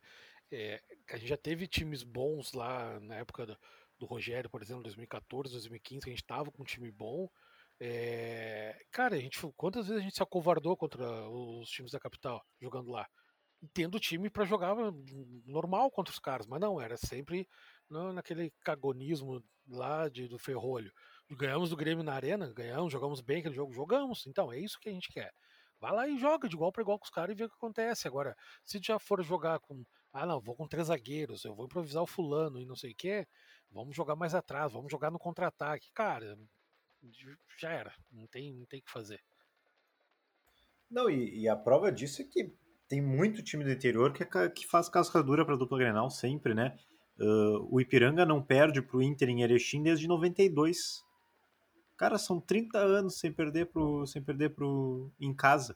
[0.51, 3.59] É, a gente já teve times bons lá na época do,
[3.99, 7.31] do Rogério, por exemplo, 2014, 2015, que a gente tava com um time bom.
[7.81, 12.45] É, cara, a gente, quantas vezes a gente se acovardou contra os times da capital
[12.61, 13.09] jogando lá?
[13.73, 14.75] Tendo time para jogar
[15.47, 17.49] normal contra os caras, mas não, era sempre
[17.89, 20.93] naquele cagonismo lá de, do ferrolho.
[21.31, 24.27] Ganhamos do Grêmio na arena, ganhamos, jogamos bem aquele jogo, jogamos.
[24.27, 25.33] Então, é isso que a gente quer.
[25.79, 27.55] Vai lá e joga de igual para igual com os caras e vê o que
[27.55, 28.07] acontece.
[28.09, 32.03] Agora, se já for jogar com ah, não, vou com três zagueiros, eu vou improvisar
[32.03, 33.27] o fulano e não sei o que.
[33.71, 35.91] Vamos jogar mais atrás, vamos jogar no contra-ataque.
[35.95, 36.39] Cara,
[37.59, 39.23] já era, não tem o que fazer.
[40.91, 42.55] Não, e, e, a prova disso é que
[42.93, 46.77] tem muito time do interior que, é, que faz cascadura para dupla Grenal sempre, né?
[47.19, 51.03] Uh, o Ipiranga não perde para o Inter em Erechim desde 92.
[51.97, 55.75] Cara, são 30 anos sem perder pro, sem perder pro em casa.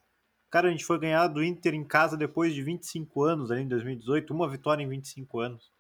[0.51, 3.69] Cara, a gente foi ganhar do Inter em casa depois de 25 anos, ali em
[3.69, 5.73] 2018, uma vitória em 25 anos.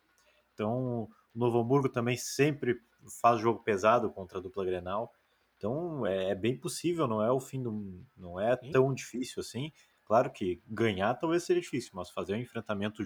[0.55, 2.81] Então, o Novo Hamburgo também sempre
[3.21, 5.13] faz jogo pesado contra a dupla Grenal.
[5.59, 9.71] Então, é, é bem possível, não é o fim do não é tão difícil assim.
[10.07, 13.03] Claro que ganhar talvez seja difícil, mas fazer um enfrentamento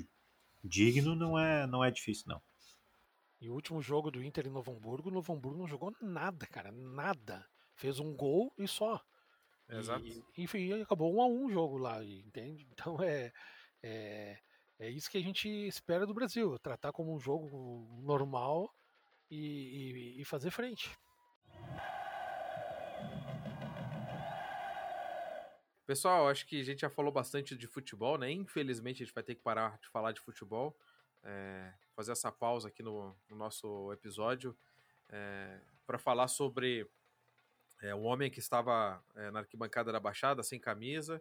[0.62, 2.40] digno não é não é difícil não.
[3.40, 6.46] E o último jogo do Inter em Novo Hamburgo, o Novo Hamburgo não jogou nada,
[6.46, 7.46] cara, nada.
[7.74, 9.02] Fez um gol e só.
[9.66, 10.04] Exato.
[10.04, 12.68] E, enfim, acabou um a um o jogo lá, entende?
[12.72, 13.32] Então é,
[13.82, 14.38] é,
[14.78, 17.48] é isso que a gente espera do Brasil, tratar como um jogo
[18.02, 18.70] normal
[19.30, 20.90] e, e, e fazer frente.
[25.90, 28.30] Pessoal, acho que a gente já falou bastante de futebol, né?
[28.30, 30.78] Infelizmente a gente vai ter que parar de falar de futebol,
[31.24, 34.56] é, fazer essa pausa aqui no, no nosso episódio
[35.08, 36.88] é, para falar sobre
[37.82, 41.20] é, o homem que estava na arquibancada da Baixada, sem camisa.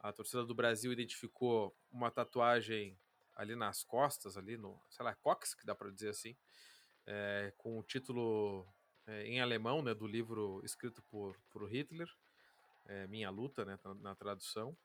[0.00, 2.98] A torcida do Brasil identificou uma tatuagem
[3.36, 6.34] ali nas costas, ali no, sei lá, cox, que dá para dizer assim,
[7.56, 8.66] com o título
[9.24, 12.12] em alemão, né, do livro escrito por, por Hitler,
[12.86, 14.76] é, Minha Luta, né, na, tradução.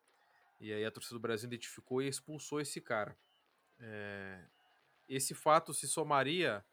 [0.60, 3.18] E aí a torcida do Brasil identificou e expulsou esse cara.
[3.80, 4.46] É,
[5.08, 6.64] esse fato se somaria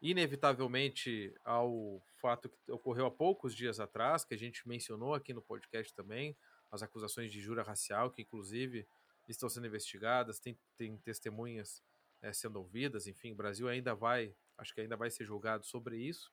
[0.00, 5.40] inevitavelmente ao fato que ocorreu há poucos dias atrás, que a gente mencionou aqui no
[5.40, 6.36] podcast também,
[6.70, 8.86] as acusações de jura racial, que inclusive
[9.28, 11.82] estão sendo investigadas, tem, tem testemunhas
[12.20, 15.96] é, sendo ouvidas, enfim, o Brasil ainda vai, acho que ainda vai ser julgado sobre
[15.96, 16.32] isso.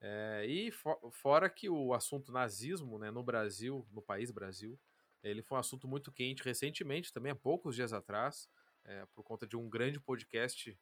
[0.00, 4.78] É, e for, fora que o assunto nazismo né, no Brasil, no país Brasil,
[5.22, 8.48] ele foi um assunto muito quente recentemente, também há poucos dias atrás,
[8.84, 10.78] é, por conta de um grande podcast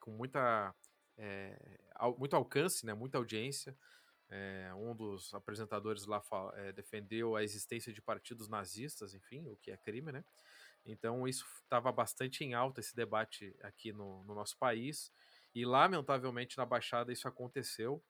[0.00, 0.74] com muita
[1.18, 1.56] é,
[2.18, 3.76] muito alcance, né, muita audiência.
[4.28, 6.20] É, um dos apresentadores lá
[6.54, 10.24] é, defendeu a existência de partidos nazistas, enfim, o que é crime, né?
[10.84, 15.12] Então isso estava bastante em alta esse debate aqui no, no, nosso país
[15.54, 18.02] e lamentavelmente na Baixada isso aconteceu,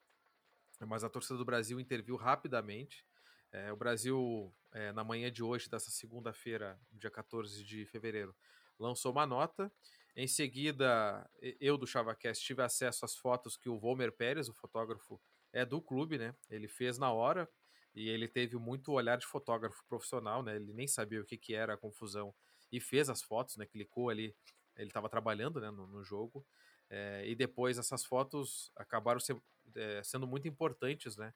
[0.85, 3.05] mas a torcida do Brasil interviu rapidamente.
[3.53, 8.35] É, o Brasil é, na manhã de hoje, dessa segunda-feira, dia 14 de fevereiro,
[8.79, 9.73] lançou uma nota
[10.17, 11.29] em seguida,
[11.61, 15.21] eu do ChavaCast tive acesso às fotos que o Volmer Pérez, o fotógrafo,
[15.53, 16.35] é do clube, né?
[16.49, 17.47] Ele fez na hora
[17.95, 20.57] e ele teve muito olhar de fotógrafo profissional, né?
[20.57, 22.35] Ele nem sabia o que, que era a confusão
[22.73, 23.67] e fez as fotos, né?
[23.67, 24.35] Clicou ali,
[24.75, 26.47] ele estava trabalhando né, no, no jogo.
[26.89, 29.37] É, e depois essas fotos acabaram ser,
[29.75, 31.35] é, sendo muito importantes, né?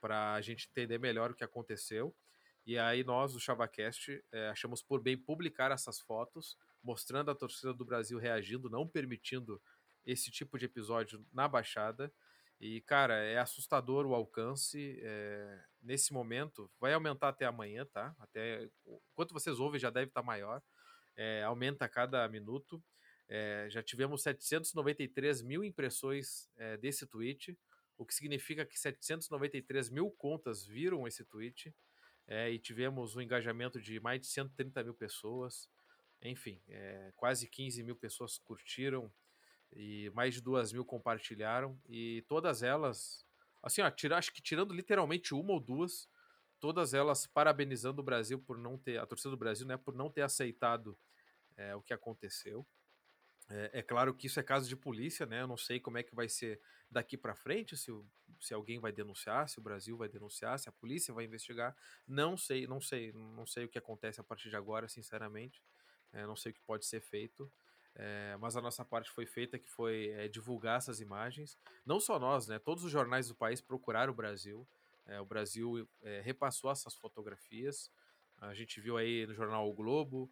[0.00, 2.14] Para a gente entender melhor o que aconteceu.
[2.66, 7.72] E aí nós, do ChavaCast, é, achamos por bem publicar essas fotos mostrando a torcida
[7.72, 9.60] do Brasil reagindo, não permitindo
[10.04, 12.12] esse tipo de episódio na Baixada.
[12.60, 14.98] E, cara, é assustador o alcance.
[15.02, 18.14] É, nesse momento, vai aumentar até amanhã, tá?
[18.18, 18.68] Até
[19.14, 20.62] quanto vocês ouvem já deve estar tá maior.
[21.16, 22.82] É, aumenta a cada minuto.
[23.28, 27.58] É, já tivemos 793 mil impressões é, desse tweet,
[27.98, 31.74] o que significa que 793 mil contas viram esse tweet.
[32.26, 35.68] É, e tivemos um engajamento de mais de 130 mil pessoas.
[36.22, 36.60] Enfim,
[37.14, 39.10] quase 15 mil pessoas curtiram
[39.72, 41.80] e mais de 2 mil compartilharam.
[41.88, 43.24] E todas elas,
[43.62, 46.08] assim, ó, tira, acho que tirando literalmente uma ou duas,
[46.58, 50.10] todas elas parabenizando o Brasil por não ter, a torcida do Brasil, né, por não
[50.10, 50.98] ter aceitado
[51.76, 52.66] o que aconteceu.
[53.50, 55.40] É, é, claro que isso é caso de polícia, né?
[55.40, 57.90] Eu não sei como é que vai ser daqui para frente, se,
[58.40, 61.74] se alguém vai denunciar, se o Brasil vai denunciar, se a polícia vai investigar.
[62.06, 65.62] Não sei, não sei, não sei o que acontece a partir de agora, sinceramente.
[66.12, 67.50] É, não sei o que pode ser feito.
[67.94, 71.58] É, mas a nossa parte foi feita, que foi é, divulgar essas imagens.
[71.86, 72.58] Não só nós, né?
[72.58, 74.68] Todos os jornais do país procuraram o Brasil.
[75.06, 75.88] É, o Brasil
[76.22, 77.90] repassou essas fotografias.
[78.36, 80.30] A gente viu aí no jornal O Globo,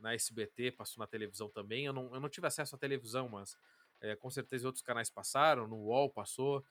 [0.00, 1.86] na SBT, passou na televisão também.
[1.86, 3.56] Eu não, eu não tive acesso à televisão, mas
[4.20, 5.68] com certeza outros canais passaram.
[5.68, 6.64] No UOL passou,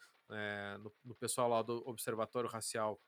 [0.80, 3.00] no, no, pessoal lá do Observatório Racial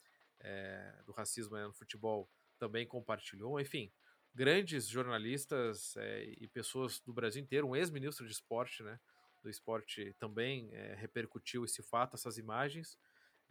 [1.06, 3.60] do Racismo no Futebol também compartilhou.
[3.60, 3.92] Enfim,
[4.34, 9.00] grandes jornalistas é, e pessoas do Brasil inteiro, um ex-ministro de esporte, né,
[9.44, 12.98] do esporte também é, repercutiu esse fato, essas imagens,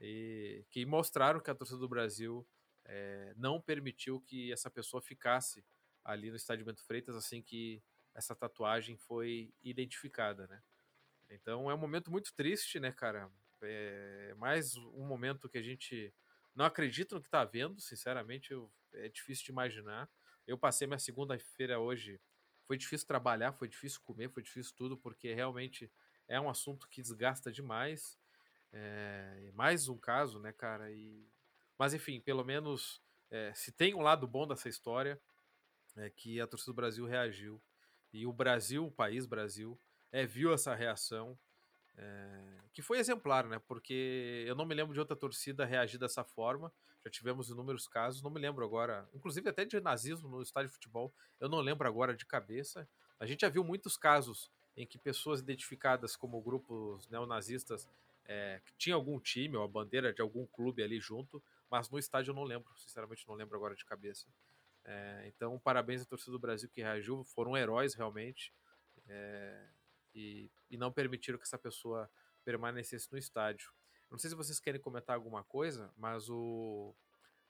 [0.01, 2.47] e que mostraram que a torcida do Brasil
[2.87, 5.65] é, não permitiu que essa pessoa ficasse
[6.05, 7.83] ali no estádio Bento Freitas assim que
[8.15, 10.63] essa tatuagem foi identificada, né?
[11.31, 13.31] Então é um momento muito triste, né, cara?
[13.63, 16.13] É mais um momento que a gente
[16.55, 20.11] não acredita no que está vendo, sinceramente, eu, é difícil de imaginar.
[20.47, 22.21] Eu passei minha segunda-feira hoje.
[22.67, 25.91] Foi difícil trabalhar, foi difícil comer, foi difícil tudo, porque realmente
[26.27, 28.19] é um assunto que desgasta demais.
[28.73, 30.91] É, mais um caso, né, cara?
[30.91, 31.29] E,
[31.79, 35.21] mas enfim, pelo menos é, se tem um lado bom dessa história,
[36.01, 37.61] é que a torcida do Brasil reagiu.
[38.13, 39.79] E o Brasil, o país Brasil,
[40.11, 41.39] é, viu essa reação,
[41.97, 43.61] é, que foi exemplar, né?
[43.67, 46.73] Porque eu não me lembro de outra torcida reagir dessa forma.
[47.05, 50.75] Já tivemos inúmeros casos, não me lembro agora, inclusive até de nazismo no estádio de
[50.75, 52.87] futebol, eu não lembro agora de cabeça.
[53.19, 57.89] A gente já viu muitos casos em que pessoas identificadas como grupos neonazistas
[58.27, 62.31] é, que algum time ou a bandeira de algum clube ali junto, mas no estádio
[62.31, 64.27] eu não lembro, sinceramente não lembro agora de cabeça.
[64.85, 68.53] É, então, parabéns à torcida do Brasil que reagiu, foram heróis realmente
[69.09, 69.69] é,
[70.15, 72.11] e, e não permitiram que essa pessoa
[72.45, 73.71] permanecesse no estádio.
[74.11, 76.95] Não sei se vocês querem comentar alguma coisa, mas o.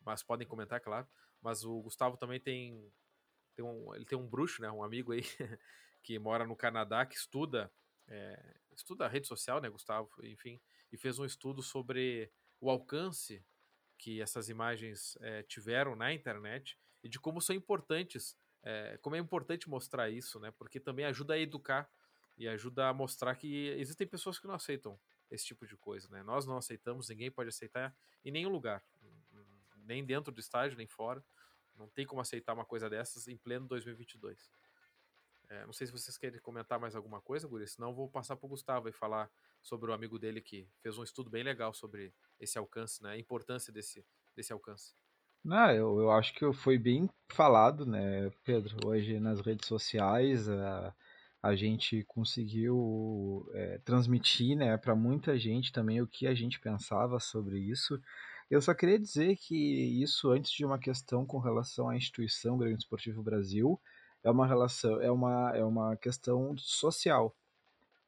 [0.05, 1.07] Mas podem comentar, claro.
[1.41, 2.93] Mas o Gustavo também tem.
[3.55, 4.71] tem um, ele tem um bruxo, né?
[4.71, 5.23] Um amigo aí
[6.03, 7.73] que mora no Canadá, que estuda.
[8.07, 10.11] É, estuda a rede social, né, Gustavo?
[10.23, 10.61] Enfim,
[10.93, 13.45] e fez um estudo sobre o alcance
[13.97, 19.19] que essas imagens é, tiveram na internet e de como são importantes, é, como é
[19.19, 20.51] importante mostrar isso, né?
[20.51, 21.91] Porque também ajuda a educar
[22.37, 24.99] e ajuda a mostrar que existem pessoas que não aceitam
[25.31, 26.23] esse tipo de coisa, né?
[26.23, 27.95] Nós não aceitamos, ninguém pode aceitar
[28.25, 28.85] em nenhum lugar,
[29.85, 31.25] nem dentro do estádio, nem fora.
[31.75, 34.51] Não tem como aceitar uma coisa dessas em pleno 2022.
[35.49, 38.47] É, não sei se vocês querem comentar mais alguma coisa, Guri, senão vou passar para
[38.47, 39.29] o Gustavo e falar
[39.61, 43.11] sobre o amigo dele que fez um estudo bem legal sobre esse alcance, né?
[43.11, 44.95] A importância desse, desse alcance.
[45.45, 48.77] Não, eu, eu acho que foi bem falado, né, Pedro?
[48.87, 50.95] Hoje nas redes sociais a,
[51.43, 57.19] a gente conseguiu é, transmitir, né, para muita gente também o que a gente pensava
[57.19, 57.99] sobre isso.
[58.51, 59.55] Eu só queria dizer que
[60.03, 63.81] isso, antes de uma questão com relação à instituição Grêmio Esportivo Brasil,
[64.23, 67.35] é uma relação, é uma, é uma questão social.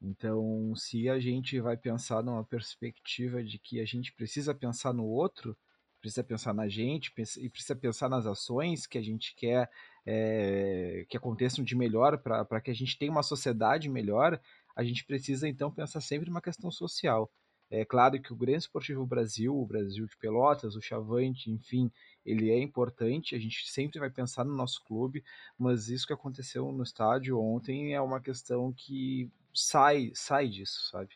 [0.01, 5.05] Então, se a gente vai pensar numa perspectiva de que a gente precisa pensar no
[5.05, 5.57] outro,
[6.03, 9.69] precisa pensar na gente e precisa pensar nas ações que a gente quer
[10.05, 14.37] é, que aconteçam de melhor para que a gente tenha uma sociedade melhor,
[14.75, 17.31] a gente precisa então pensar sempre numa questão social.
[17.71, 21.89] É claro que o Grêmio Esportivo Brasil, o Brasil de Pelotas, o Chavante, enfim,
[22.25, 25.23] ele é importante, a gente sempre vai pensar no nosso clube,
[25.57, 31.15] mas isso que aconteceu no estádio ontem é uma questão que sai, sai disso, sabe?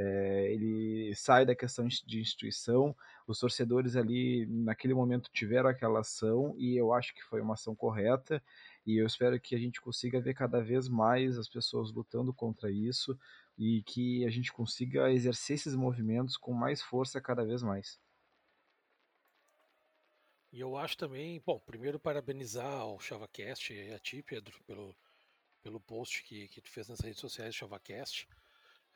[0.00, 2.94] É, ele sai da questão de instituição,
[3.26, 7.74] os torcedores ali naquele momento tiveram aquela ação e eu acho que foi uma ação
[7.74, 8.40] correta
[8.86, 12.70] e eu espero que a gente consiga ver cada vez mais as pessoas lutando contra
[12.70, 13.18] isso
[13.58, 17.98] e que a gente consiga exercer esses movimentos com mais força cada vez mais.
[20.52, 24.96] E eu acho também, bom, primeiro parabenizar o ChavaCast e a ti, Pedro, pelo,
[25.60, 28.28] pelo post que, que tu fez nas redes sociais do ChavaCast.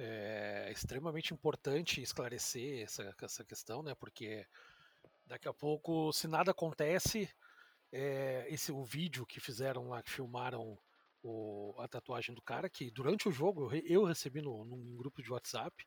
[0.04, 3.94] É extremamente importante esclarecer essa, essa questão, né?
[3.94, 4.46] Porque
[5.26, 7.30] daqui a pouco, se nada acontece,
[7.92, 10.78] é, esse o vídeo que fizeram lá, que filmaram
[11.22, 15.22] o, a tatuagem do cara, que durante o jogo eu, eu recebi no, num grupo
[15.22, 15.86] de WhatsApp,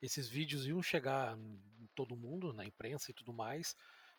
[0.00, 3.76] esses vídeos iam chegar em todo mundo, na imprensa e tudo mais,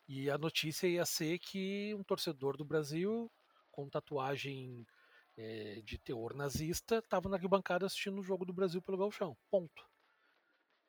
[0.07, 3.31] e a notícia ia ser que um torcedor do Brasil
[3.71, 4.85] com tatuagem
[5.37, 9.35] é, de teor nazista estava na arquibancada assistindo o jogo do Brasil pelo Galchão.
[9.49, 9.83] Ponto.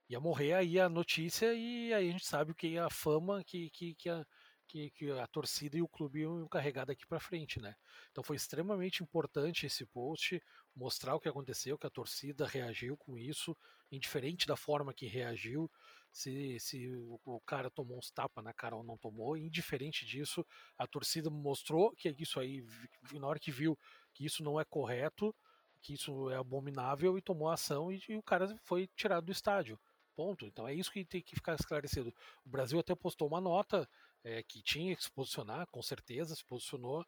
[0.09, 3.43] Ia morrer aí a notícia e aí a gente sabe o que é a fama
[3.45, 4.25] que, que, que, a,
[4.69, 7.75] que, que a torcida e o clube iam carregar daqui para frente, né?
[8.13, 10.41] Então foi extremamente importante esse post
[10.77, 13.57] mostrar o que aconteceu, que a torcida reagiu com isso,
[13.91, 15.69] indiferente da forma que reagiu,
[16.13, 16.89] se, se
[17.25, 20.47] o cara tomou uns tapas na cara ou não tomou, indiferente disso,
[20.79, 22.65] a torcida mostrou que isso aí,
[23.13, 23.79] na hora que viu
[24.17, 25.35] que isso não é correto,
[25.83, 29.79] que isso é abominável e tomou ação e, e o cara foi tirado do estádio.
[30.17, 30.47] Ponto.
[30.47, 32.15] Então é isso que tem que ficar esclarecido.
[32.45, 33.87] O Brasil até postou uma nota
[34.25, 37.05] é, que tinha que se posicionar, com certeza se posicionou,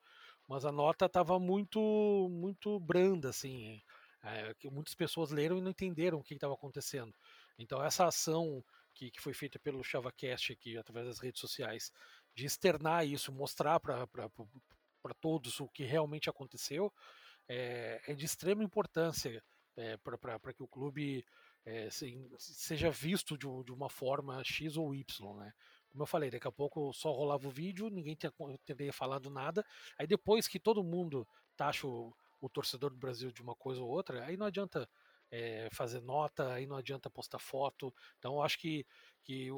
[0.46, 1.80] mas a nota estava muito,
[2.30, 3.80] muito branda, assim.
[4.22, 7.14] É, que muitas pessoas leram e não entenderam o que estava acontecendo.
[7.58, 8.62] Então essa ação
[8.94, 11.90] que, que foi feita pelo ChavaCast aqui, através das redes sociais,
[12.34, 14.06] de externar isso, mostrar para
[15.20, 16.92] todos o que realmente aconteceu,
[17.48, 19.42] é, é de extrema importância
[19.76, 21.24] é, para que o clube
[21.64, 25.52] é, se, seja visto de, de, uma forma X ou Y, né?
[25.90, 28.16] Como eu falei, daqui a pouco só rolava o vídeo, ninguém
[28.64, 29.64] teria falado nada.
[29.98, 31.26] Aí depois que todo mundo
[31.56, 34.88] taxa o, o torcedor do Brasil de uma coisa ou outra, aí não adianta
[35.30, 37.94] é, fazer nota, aí não adianta postar foto.
[38.18, 38.86] Então, acho que,
[39.28, 39.50] que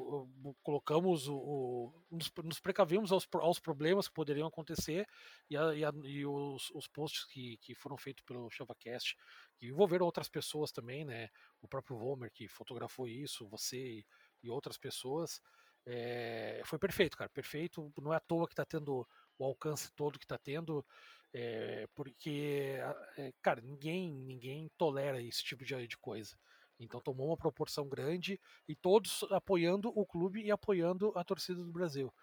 [0.61, 5.07] colocamos o, o nos, nos, precavimos aos, aos problemas que poderiam acontecer
[5.49, 9.15] e, a, e, a, e os, os, posts que, que foram feitos pelo ChavaCast,
[9.55, 11.29] que envolveram outras pessoas também, né?
[11.61, 14.03] O próprio Vomer que fotografou isso, você
[14.43, 15.41] e outras pessoas.
[15.85, 17.93] É, foi perfeito, cara, perfeito.
[18.01, 19.07] Não é à toa que está tendo
[19.39, 20.85] o alcance todo que está tendo.
[21.33, 22.77] É, porque,
[23.17, 26.35] é, cara, ninguém, ninguém tolera esse tipo de, de coisa.
[26.83, 31.71] Então tomou uma proporção grande e todos apoiando o clube e apoiando a torcida do
[31.71, 32.13] Brasil.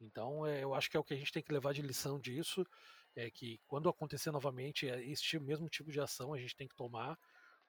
[0.00, 2.18] Então é, eu acho que é o que a gente tem que levar de lição
[2.18, 2.66] disso,
[3.14, 6.74] é que quando acontecer novamente é esse mesmo tipo de ação a gente tem que
[6.74, 7.18] tomar,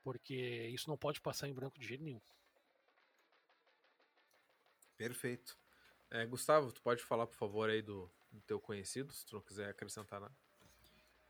[0.02, 2.22] porque isso não pode passar em branco de jeito nenhum.
[4.96, 5.58] Perfeito.
[6.10, 9.42] É, Gustavo, tu pode falar, por favor, aí do, do teu conhecido, se tu não
[9.42, 10.36] quiser acrescentar nada.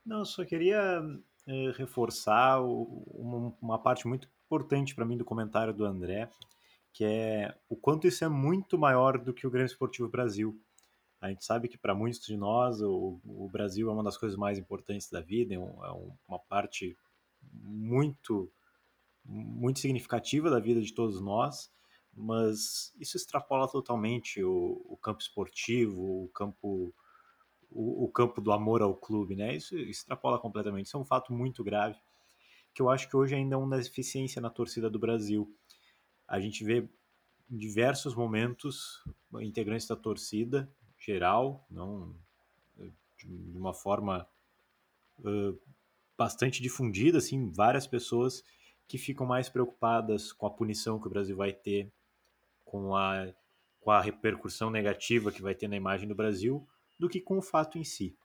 [0.05, 1.01] Não, eu só queria
[1.45, 6.29] é, reforçar o, uma, uma, parte muito importante para mim do comentário do André,
[6.93, 10.59] que é o quanto isso é muito maior do que o Grêmio Esportivo Brasil.
[11.19, 14.37] A gente sabe que para muitos de nós o, o, Brasil é uma das coisas
[14.37, 15.91] mais importantes da vida, é, um, é
[16.27, 16.97] uma parte
[17.51, 18.49] muito
[19.29, 21.69] muito significativa da vida de todos nós,
[22.15, 26.93] mas isso extrapola totalmente o, o campo esportivo, o campo
[27.69, 29.53] o, o, campo do amor ao clube, né?
[29.53, 30.85] Isso extrapola completamente.
[30.85, 31.99] Isso é um fato muito grave
[32.77, 35.51] que eu acho que hoje ainda é uma deficiência na torcida do Brasil.
[36.27, 36.87] A gente vê
[37.49, 39.03] em diversos momentos
[39.41, 42.15] integrantes da torcida geral, não
[43.17, 44.29] de uma forma
[45.21, 45.59] uh,
[46.15, 48.43] bastante difundida, assim, várias pessoas
[48.87, 51.91] que ficam mais preocupadas com a punição que o Brasil vai ter,
[52.63, 53.33] com a,
[53.81, 56.63] com a repercussão negativa que vai ter na imagem do Brasil,
[56.99, 58.15] do que com o fato em si.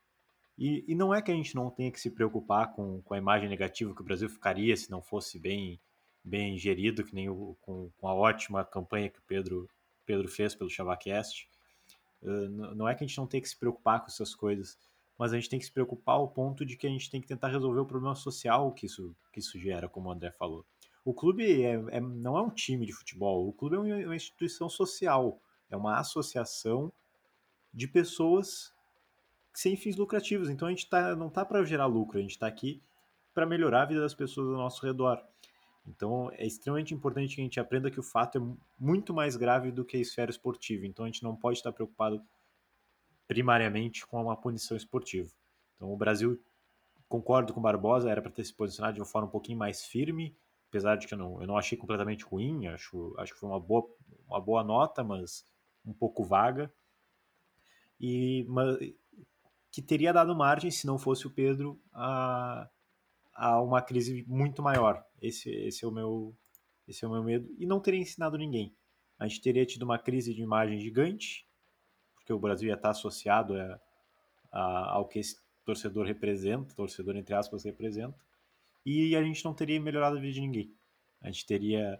[0.58, 3.18] E, e não é que a gente não tenha que se preocupar com, com a
[3.18, 5.80] imagem negativa que o Brasil ficaria se não fosse bem,
[6.22, 9.68] bem gerido, que nem o, com, com a ótima campanha que o Pedro,
[10.04, 11.48] Pedro fez pelo Chavacast.
[12.22, 14.78] Uh, não é que a gente não tem que se preocupar com essas coisas,
[15.18, 17.26] mas a gente tem que se preocupar ao ponto de que a gente tem que
[17.26, 20.64] tentar resolver o problema social que isso, que isso gera, como o André falou.
[21.04, 24.68] O clube é, é, não é um time de futebol, o clube é uma instituição
[24.68, 26.92] social, é uma associação
[27.74, 28.72] de pessoas
[29.52, 30.48] sem fins lucrativos.
[30.48, 32.82] Então a gente tá, não está para gerar lucro, a gente está aqui
[33.34, 35.22] para melhorar a vida das pessoas ao nosso redor.
[35.86, 38.40] Então é extremamente importante que a gente aprenda que o fato é
[38.78, 40.86] muito mais grave do que a esfera esportiva.
[40.86, 42.22] Então a gente não pode estar preocupado
[43.26, 45.30] primariamente com uma punição esportiva.
[45.76, 46.40] Então o Brasil,
[47.08, 50.36] concordo com Barbosa, era para ter se posicionado de uma forma um pouquinho mais firme,
[50.68, 53.60] apesar de que eu não, eu não achei completamente ruim, acho, acho que foi uma
[53.60, 53.88] boa,
[54.26, 55.46] uma boa nota, mas
[55.84, 56.72] um pouco vaga
[58.00, 58.78] e mas,
[59.72, 62.68] que teria dado margem, se não fosse o Pedro, a,
[63.34, 65.02] a uma crise muito maior.
[65.20, 66.36] Esse, esse, é o meu,
[66.86, 67.48] esse é o meu medo.
[67.58, 68.76] E não teria ensinado ninguém.
[69.18, 71.46] A gente teria tido uma crise de imagem gigante,
[72.14, 73.80] porque o Brasil ia estar associado a,
[74.52, 78.18] a, ao que esse torcedor representa, torcedor entre aspas representa,
[78.84, 80.74] e a gente não teria melhorado a vida de ninguém.
[81.22, 81.98] A gente teria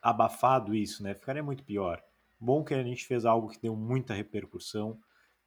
[0.00, 1.14] abafado isso, né?
[1.14, 2.02] Ficaria muito pior.
[2.40, 4.98] Bom que a gente fez algo que deu muita repercussão,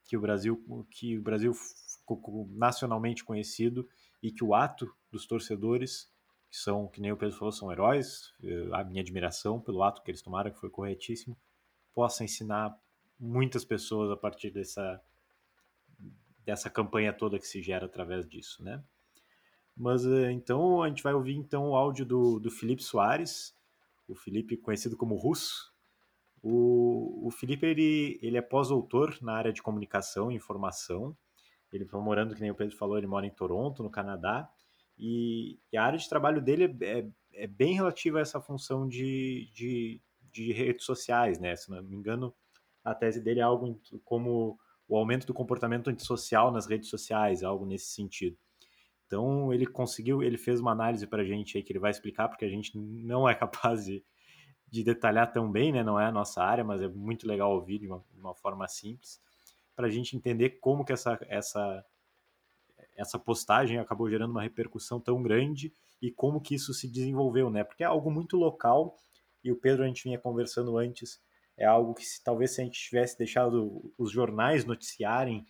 [0.06, 3.88] que o Brasil, que o Brasil ficou nacionalmente conhecido
[4.22, 6.10] e que o ato dos torcedores,
[6.50, 10.02] que são, que nem o Pedro falou, são heróis, eh, a minha admiração pelo ato
[10.04, 11.38] que eles tomaram, que foi corretíssimo,
[11.94, 12.78] possa ensinar
[13.20, 15.02] muitas pessoas a partir dessa
[16.46, 18.84] dessa campanha toda que se gera através disso, né?
[19.76, 23.56] Mas eh, então a gente vai ouvir então o áudio do, do Felipe Soares,
[24.08, 25.75] o Felipe conhecido como Russo,
[26.48, 31.18] o, o Felipe ele, ele é pós-doutor na área de comunicação e informação.
[31.74, 34.48] Ele foi morando, que nem o Pedro falou, ele mora em Toronto, no Canadá.
[34.96, 38.88] E, e a área de trabalho dele é, é, é bem relativa a essa função
[38.88, 40.00] de, de,
[40.32, 41.56] de, redes sociais, né?
[41.56, 42.32] Se não me engano,
[42.84, 47.66] a tese dele é algo como o aumento do comportamento antissocial nas redes sociais, algo
[47.66, 48.38] nesse sentido.
[49.08, 52.30] Então ele conseguiu, ele fez uma análise para a gente aí que ele vai explicar,
[52.30, 54.06] porque a gente não é capaz de,
[54.70, 55.84] de detalhar tão bem, né?
[55.84, 58.68] Não é a nossa área, mas é muito legal ouvir de uma, de uma forma
[58.68, 59.22] simples,
[59.76, 61.86] para a gente entender como que essa, essa,
[62.96, 67.64] essa postagem acabou gerando uma repercussão tão grande e como que isso se desenvolveu, né?
[67.64, 68.98] Porque é algo muito local
[69.44, 71.22] e o Pedro a gente vinha conversando antes,
[71.58, 75.46] é algo que se, talvez se a gente tivesse deixado os jornais noticiarem,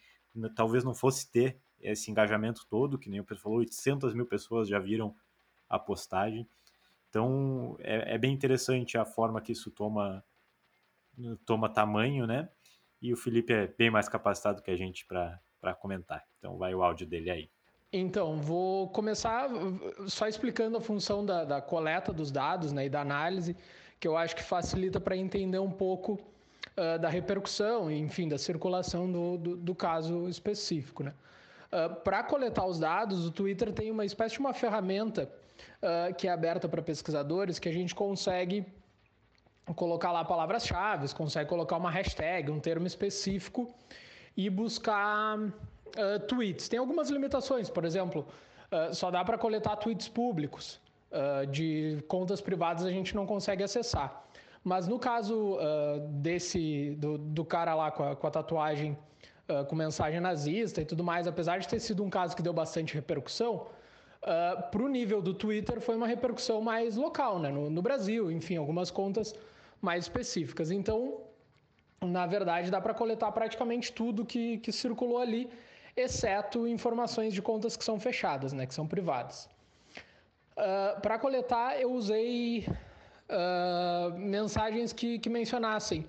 [0.55, 4.67] talvez não fosse ter esse engajamento todo, que nem o Pedro falou, 800 mil pessoas
[4.67, 5.15] já viram
[5.69, 6.47] a postagem.
[7.15, 10.21] Então é, é, bem interessante a forma que isso toma,
[11.45, 12.49] toma tamanho, né?
[13.01, 16.25] E o Felipe é bem mais capacitado que a gente para comentar.
[16.37, 17.49] Então vai o áudio dele aí.
[17.93, 19.49] Então, vou começar
[20.07, 23.55] só explicando a função da, da coleta dos dados né, e da análise,
[23.97, 26.19] que eu acho que facilita para entender um pouco
[26.75, 31.03] uh, da repercussão, enfim, da circulação do, do, do caso específico.
[31.03, 31.13] Né?
[31.71, 35.31] Uh, para coletar os dados, o Twitter tem uma espécie de uma ferramenta
[35.81, 38.65] uh, que é aberta para pesquisadores que a gente consegue
[39.73, 43.73] colocar lá palavras-chave, consegue colocar uma hashtag, um termo específico
[44.37, 46.69] e buscar uh, tweets.
[46.69, 48.27] Tem algumas limitações, por exemplo,
[48.71, 50.79] uh, só dá para coletar tweets públicos.
[51.11, 54.23] Uh, de contas privadas a gente não consegue acessar.
[54.63, 55.59] Mas no caso
[56.09, 58.97] desse do, do, cara lá com a, com a tatuagem
[59.67, 62.95] com mensagem nazista e tudo mais, apesar de ter sido um caso que deu bastante
[62.95, 63.67] repercussão,
[64.25, 67.49] uh, para o nível do Twitter foi uma repercussão mais local, né?
[67.49, 69.33] no, no Brasil, enfim, algumas contas
[69.81, 70.71] mais específicas.
[70.71, 71.21] Então,
[72.01, 75.49] na verdade, dá para coletar praticamente tudo que, que circulou ali,
[75.95, 79.45] exceto informações de contas que são fechadas, né, que são privadas.
[80.57, 82.65] Uh, ah, para coletar, eu usei
[83.29, 86.05] uh, mensagens que, que mencionassem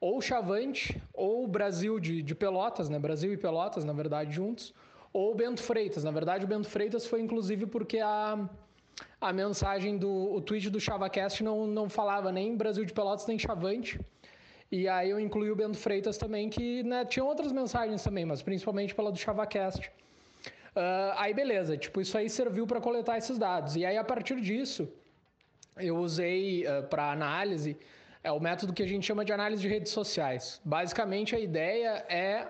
[0.00, 4.72] ou Chavante ou Brasil de, de Pelotas, né, Brasil e Pelotas, na verdade, juntos,
[5.18, 6.02] ou Bento Freitas.
[6.08, 8.48] Na verdade, o Bento Freitas foi inclusive porque a,
[9.20, 13.38] a mensagem do o tweet do ChavaCast não, não falava nem Brasil de Pelotas nem
[13.38, 14.00] Chavante.
[14.70, 18.42] E aí eu incluí o Bento Freitas também, que né, tinha outras mensagens também, mas
[18.42, 19.90] principalmente pela do ChavaCast.
[20.76, 23.76] Uh, aí beleza, tipo, isso aí serviu para coletar esses dados.
[23.76, 24.86] E aí a partir disso,
[25.76, 27.76] eu usei uh, para análise
[28.22, 30.60] é o método que a gente chama de análise de redes sociais.
[30.64, 32.46] Basicamente a ideia é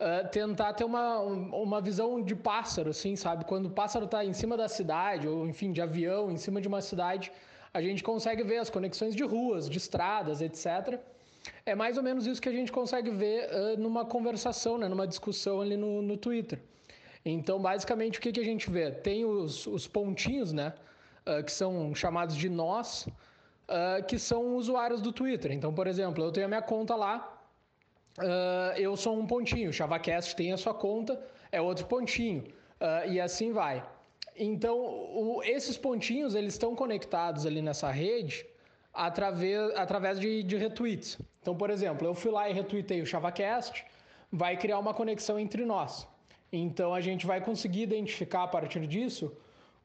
[0.00, 3.44] uh, tentar ter uma, uma visão de pássaro, assim, sabe?
[3.44, 6.68] Quando o pássaro está em cima da cidade, ou enfim, de avião, em cima de
[6.68, 7.30] uma cidade,
[7.72, 10.98] a gente consegue ver as conexões de ruas, de estradas, etc.
[11.64, 15.06] É mais ou menos isso que a gente consegue ver uh, numa conversação, né, numa
[15.06, 16.60] discussão ali no, no Twitter.
[17.24, 18.90] Então, basicamente, o que, que a gente vê?
[18.90, 20.72] Tem os, os pontinhos, né,
[21.26, 25.52] uh, que são chamados de nós, uh, que são usuários do Twitter.
[25.52, 27.39] Então, por exemplo, eu tenho a minha conta lá,
[28.76, 31.20] eu sou um pontinho, ChavaCast tem a sua conta,
[31.52, 32.44] é outro pontinho,
[33.08, 33.84] e assim vai.
[34.36, 38.46] Então, o, esses pontinhos, eles estão conectados ali nessa rede
[38.92, 41.18] através, através de, de retweets.
[41.40, 43.84] Então, por exemplo, eu fui lá e retweetei o ChavaCast,
[44.32, 46.06] vai criar uma conexão entre nós.
[46.52, 49.32] Então, a gente vai conseguir identificar a partir disso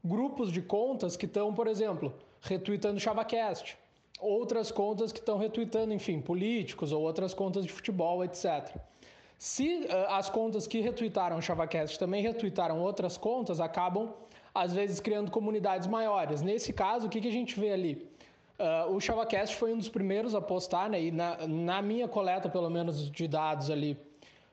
[0.04, 3.76] grupos de contas que estão, por exemplo, retweetando o ChavaCast,
[4.20, 8.74] outras contas que estão retweetando, enfim, políticos ou outras contas de futebol, etc.
[9.38, 14.12] Se uh, as contas que retweetaram o ChavaCast também retweetaram outras contas, acabam,
[14.54, 16.40] às vezes, criando comunidades maiores.
[16.40, 18.08] Nesse caso, o que, que a gente vê ali?
[18.58, 21.02] Uh, o ChavaCast foi um dos primeiros a postar, né?
[21.02, 23.98] E na, na minha coleta, pelo menos, de dados ali,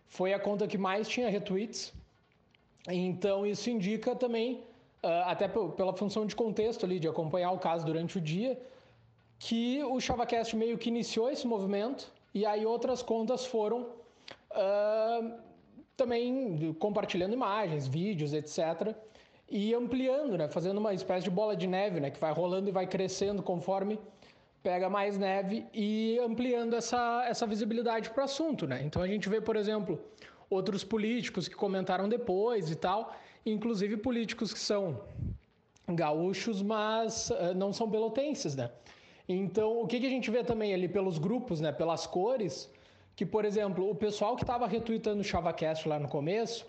[0.10, 1.94] foi a conta que mais tinha retweets.
[2.90, 4.56] Então, isso indica também,
[5.02, 8.60] uh, até pela função de contexto ali, de acompanhar o caso durante o dia,
[9.46, 13.80] que o ChavaCast meio que iniciou esse movimento e aí outras contas foram
[14.52, 15.24] uh,
[15.98, 18.96] também compartilhando imagens, vídeos, etc
[19.50, 20.48] e ampliando, né?
[20.48, 22.10] Fazendo uma espécie de bola de neve, né?
[22.10, 24.00] Que vai rolando e vai crescendo conforme
[24.64, 28.82] pega mais neve e ampliando essa, essa visibilidade para o assunto, né?
[28.84, 30.00] Então a gente vê, por exemplo,
[30.50, 33.14] outros políticos que comentaram depois e tal,
[33.46, 35.02] inclusive políticos que são
[35.88, 38.72] gaúchos, mas uh, não são pelotenses, né?
[39.28, 42.70] Então, o que, que a gente vê também ali pelos grupos, né, pelas cores,
[43.16, 46.66] que, por exemplo, o pessoal que estava retweetando o ChavaCast lá no começo,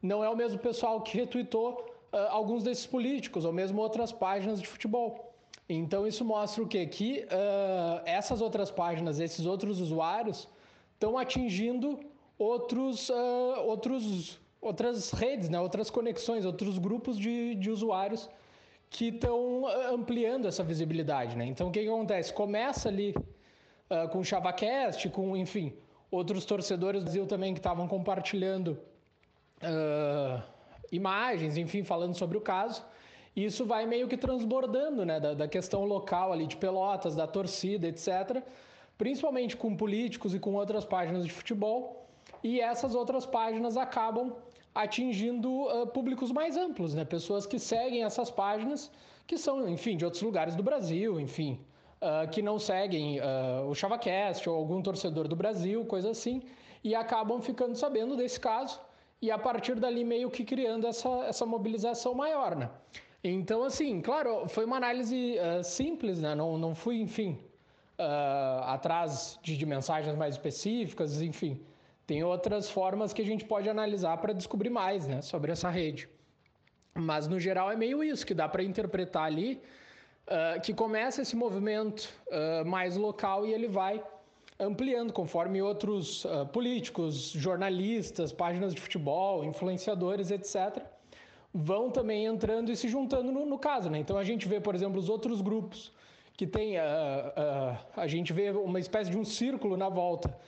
[0.00, 4.60] não é o mesmo pessoal que retweetou uh, alguns desses políticos, ou mesmo outras páginas
[4.60, 5.34] de futebol.
[5.68, 6.86] Então isso mostra o quê?
[6.86, 10.48] Que uh, essas outras páginas, esses outros usuários,
[10.94, 11.98] estão atingindo
[12.38, 15.58] outros, uh, outros, outras redes, né?
[15.60, 18.28] outras conexões, outros grupos de, de usuários
[18.90, 21.36] que estão ampliando essa visibilidade.
[21.36, 21.46] Né?
[21.46, 22.32] Então o que, que acontece?
[22.32, 23.14] Começa ali
[23.90, 25.72] uh, com o ChavaCast, com, enfim,
[26.10, 28.78] outros torcedores do Brasil também que estavam compartilhando
[29.62, 30.42] uh,
[30.90, 32.84] imagens, enfim, falando sobre o caso.
[33.34, 37.26] E isso vai meio que transbordando, né, da, da questão local ali de Pelotas, da
[37.26, 38.42] torcida, etc.
[38.96, 42.06] Principalmente com políticos e com outras páginas de futebol.
[42.42, 44.34] E essas outras páginas acabam
[44.76, 47.02] atingindo uh, públicos mais amplos, né?
[47.04, 48.90] Pessoas que seguem essas páginas,
[49.26, 51.58] que são, enfim, de outros lugares do Brasil, enfim,
[52.02, 56.42] uh, que não seguem uh, o ChavaCast ou algum torcedor do Brasil, coisa assim,
[56.84, 58.78] e acabam ficando sabendo desse caso
[59.22, 62.68] e a partir dali meio que criando essa, essa mobilização maior, né?
[63.24, 66.34] Então, assim, claro, foi uma análise simples, né?
[66.34, 67.36] Não, não fui, enfim,
[68.62, 71.60] atrás de, de, mensagens mais específicas, enfim.
[72.06, 75.20] Tem outras formas que a gente pode analisar para descobrir mais, né?
[75.22, 76.08] Sobre essa rede.
[76.94, 79.60] Mas no geral é meio isso que dá para interpretar ali,
[80.28, 84.02] uh, que começa esse movimento uh, mais local e ele vai
[84.58, 90.82] ampliando conforme outros uh, políticos, jornalistas, páginas de futebol, influenciadores, etc.,
[91.52, 93.90] vão também entrando e se juntando no, no caso.
[93.90, 93.98] Né?
[93.98, 95.92] Então a gente vê, por exemplo, os outros grupos
[96.36, 100.38] que tem, a gente vê uma espécie de um círculo na volta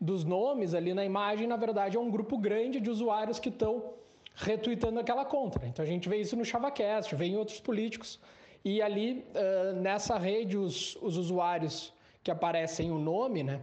[0.00, 3.92] dos nomes ali na imagem, na verdade é um grupo grande de usuários que estão
[4.34, 5.66] retweetando aquela conta.
[5.66, 8.18] Então a gente vê isso no ChavaCast, vê em outros políticos,
[8.64, 11.92] e ali uh, nessa rede os, os, usuários
[12.22, 13.60] que aparecem o nome, né,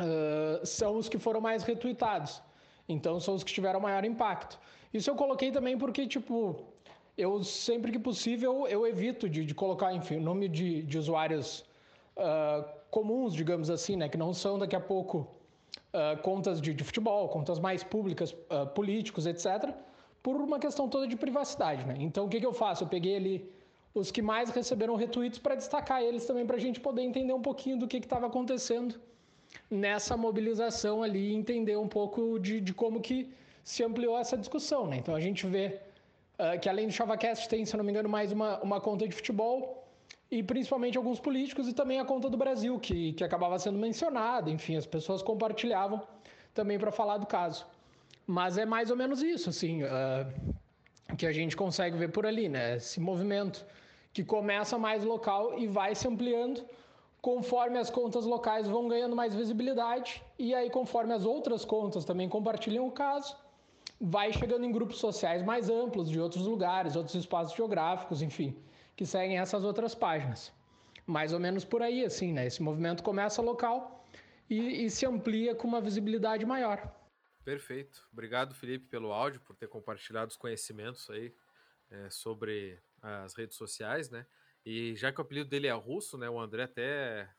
[0.00, 2.42] uh, são os que foram mais retweetados.
[2.88, 4.58] Então são os que tiveram maior impacto.
[4.92, 6.64] Isso eu coloquei também porque, tipo,
[7.18, 11.64] eu sempre que possível eu evito de, de colocar, enfim, o nome de, de usuários
[12.16, 15.35] uh, comuns, digamos assim, né, que não são daqui a pouco
[15.96, 19.74] uh, contas de, de, futebol, contas mais públicas, uh, políticos, etc.,
[20.22, 21.84] por uma questão toda de privacidade.
[21.86, 21.96] Né?
[22.00, 22.84] Então, o que, que eu faço?
[22.84, 23.50] Eu peguei ali
[23.94, 27.40] os que mais receberam retweets para destacar eles também, para a gente poder entender um
[27.40, 29.00] pouquinho do que estava acontecendo
[29.70, 33.32] nessa mobilização ali, entender um pouco de, de, como que
[33.64, 34.86] se ampliou essa discussão.
[34.86, 34.96] Né?
[34.98, 35.80] Então, a gente vê
[36.38, 39.14] uh, que além do ChavaCast tem, se não me engano, mais uma, uma conta de
[39.14, 39.85] futebol,
[40.30, 44.50] e principalmente alguns políticos e também a conta do Brasil, que, que acabava sendo mencionada,
[44.50, 46.02] enfim, as pessoas compartilhavam
[46.52, 47.66] também para falar do caso.
[48.26, 52.48] Mas é mais ou menos isso, assim, uh, que a gente consegue ver por ali,
[52.48, 52.76] né?
[52.76, 53.64] Esse movimento
[54.12, 56.64] que começa mais local e vai se ampliando
[57.20, 62.28] conforme as contas locais vão ganhando mais visibilidade e aí conforme as outras contas também
[62.28, 63.36] compartilham o caso,
[64.00, 68.56] vai chegando em grupos sociais mais amplos de outros lugares, outros espaços geográficos, enfim
[68.96, 70.52] que seguem essas outras páginas.
[71.06, 72.46] Mais ou menos por aí, assim, né?
[72.46, 74.04] Esse movimento começa local
[74.48, 76.92] e, e se amplia com uma visibilidade maior.
[77.44, 78.08] Perfeito.
[78.12, 81.32] Obrigado, Felipe, pelo áudio, por ter compartilhado os conhecimentos aí
[81.90, 84.26] é, sobre as redes sociais, né?
[84.64, 86.28] E já que o apelido dele é russo, né?
[86.28, 87.30] O André até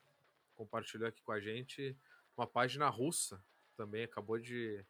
[0.56, 1.98] compartilhou aqui com a gente
[2.38, 3.44] uma página russa
[3.76, 4.86] também, acabou de,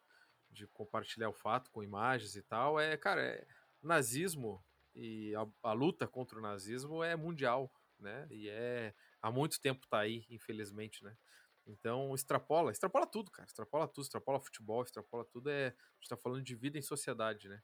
[0.50, 2.78] de compartilhar o fato com imagens e tal.
[2.78, 3.46] É, cara, é,
[3.82, 4.64] nazismo
[4.98, 8.26] e a, a, luta contra o nazismo é mundial, né?
[8.30, 8.92] E é
[9.22, 11.16] há muito tempo tá aí, infelizmente, né?
[11.64, 13.46] Então extrapola, extrapola tudo, cara.
[13.46, 15.50] Extrapola tudo, extrapola futebol, extrapola tudo.
[15.50, 17.62] É, a gente tá falando de vida em sociedade, né?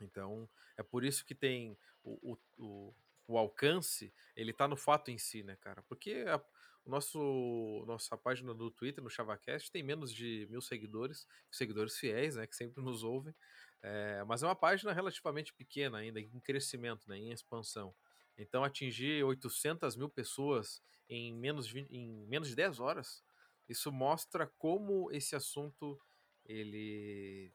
[0.00, 2.94] Então é por isso que tem o, o, o,
[3.26, 5.82] o alcance, ele tá no fato em si, né, cara?
[5.82, 6.40] Porque a,
[6.84, 12.36] o nosso nossa página do Twitter, no ChavaCast, tem menos de mil seguidores, seguidores fiéis,
[12.36, 13.34] né, que sempre nos ouvem.
[13.82, 17.94] É, mas é uma página relativamente pequena ainda, em crescimento, né, em expansão.
[18.36, 23.24] Então atingir 800 mil pessoas em menos, de, em menos de 10 horas,
[23.68, 26.00] isso mostra como esse assunto
[26.44, 27.52] ele,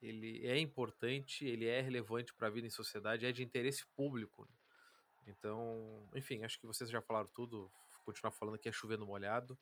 [0.00, 4.44] ele é importante, ele é relevante para a vida em sociedade, é de interesse público.
[4.44, 4.56] Né?
[5.26, 7.70] Então, enfim, acho que vocês já falaram tudo,
[8.04, 9.58] continuar falando que é chovendo molhado.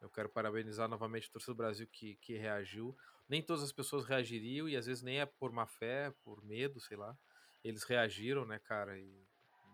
[0.00, 2.96] Eu quero parabenizar novamente o torcedor do Brasil que, que reagiu
[3.28, 6.80] nem todas as pessoas reagiriam e às vezes nem é por má fé, por medo,
[6.80, 7.16] sei lá.
[7.62, 9.26] Eles reagiram, né, cara, e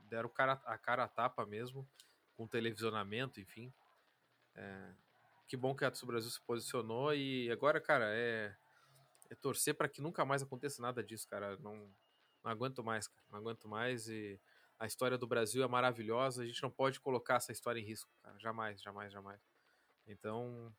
[0.09, 1.88] deram cara, a cara a tapa mesmo,
[2.36, 3.72] com televisionamento, enfim.
[4.55, 4.94] É,
[5.48, 8.55] que bom que a Atsu Brasil se posicionou e agora, cara, é,
[9.28, 11.57] é torcer para que nunca mais aconteça nada disso, cara.
[11.59, 11.92] Não,
[12.44, 13.22] não aguento mais, cara.
[13.30, 14.40] Não aguento mais e
[14.78, 16.42] a história do Brasil é maravilhosa.
[16.42, 18.38] A gente não pode colocar essa história em risco, cara.
[18.38, 19.40] Jamais, jamais, jamais.
[20.07, 20.74] Então,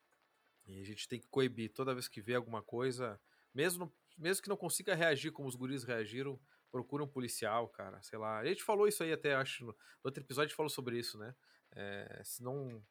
[0.65, 3.19] e a gente tem que coibir toda vez que vê alguma coisa,
[3.53, 6.39] mesmo, mesmo que não consiga reagir como os guris reagiram,
[6.71, 8.39] procura um policial, cara, sei lá.
[8.39, 11.17] A gente falou isso aí até, acho, no, outro episódio a gente falou sobre isso,
[11.17, 11.35] né?
[11.73, 12.83] É, se não,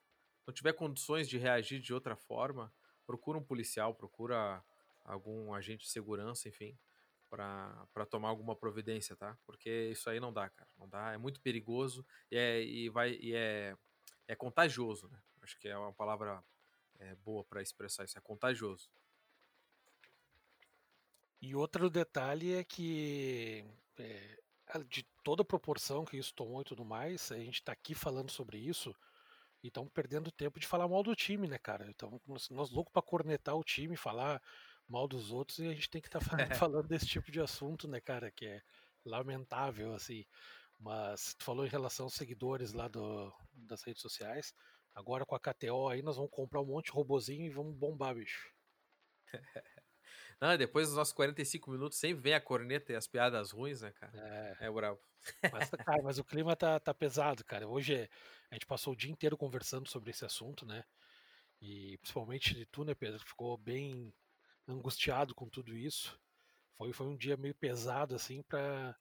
[0.47, 2.73] não tiver condições de reagir de outra forma,
[3.07, 4.62] procura um policial, procura
[5.05, 6.79] algum agente de segurança, enfim,
[7.31, 9.39] para tomar alguma providência, tá?
[9.47, 13.12] Porque isso aí não dá, cara, não dá, é muito perigoso e é, e vai,
[13.12, 13.77] e é,
[14.29, 15.18] é contagioso, né?
[15.43, 16.45] Acho que é uma palavra
[17.01, 18.89] é, boa para expressar isso, é contagioso.
[21.41, 23.65] E outro detalhe é que,
[23.99, 24.39] é,
[24.89, 28.31] de toda a proporção que isso tomou e tudo mais, a gente está aqui falando
[28.31, 28.95] sobre isso
[29.63, 31.89] e estamos perdendo tempo de falar mal do time, né, cara?
[31.89, 34.41] Então, nós, nós loucos para cornetar o time, falar
[34.87, 37.41] mal dos outros e a gente tem que estar tá falando, falando desse tipo de
[37.41, 38.31] assunto, né, cara?
[38.31, 38.63] Que é
[39.05, 40.25] lamentável, assim.
[40.79, 44.55] Mas tu falou em relação aos seguidores lá do, das redes sociais.
[44.95, 48.14] Agora com a KTO aí nós vamos comprar um monte de robozinho e vamos bombar,
[48.14, 48.53] bicho.
[50.41, 53.93] Não, depois dos nossos 45 minutos sempre vem a corneta e as piadas ruins, né,
[53.93, 54.12] cara?
[54.61, 54.99] É, é bravo.
[55.53, 57.68] Mas, cara, mas o clima tá, tá pesado, cara.
[57.68, 58.09] Hoje
[58.51, 60.82] a gente passou o dia inteiro conversando sobre esse assunto, né?
[61.61, 63.20] E principalmente de tu, né, Pedro?
[63.20, 64.14] Ficou bem
[64.66, 66.18] angustiado com tudo isso.
[66.78, 68.97] Foi, foi um dia meio pesado, assim, pra,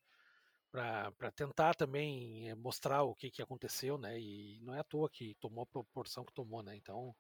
[0.71, 4.19] para tentar também mostrar o que, que aconteceu, né?
[4.19, 6.75] E não é à toa que tomou a proporção que tomou, né?
[6.75, 7.15] Então,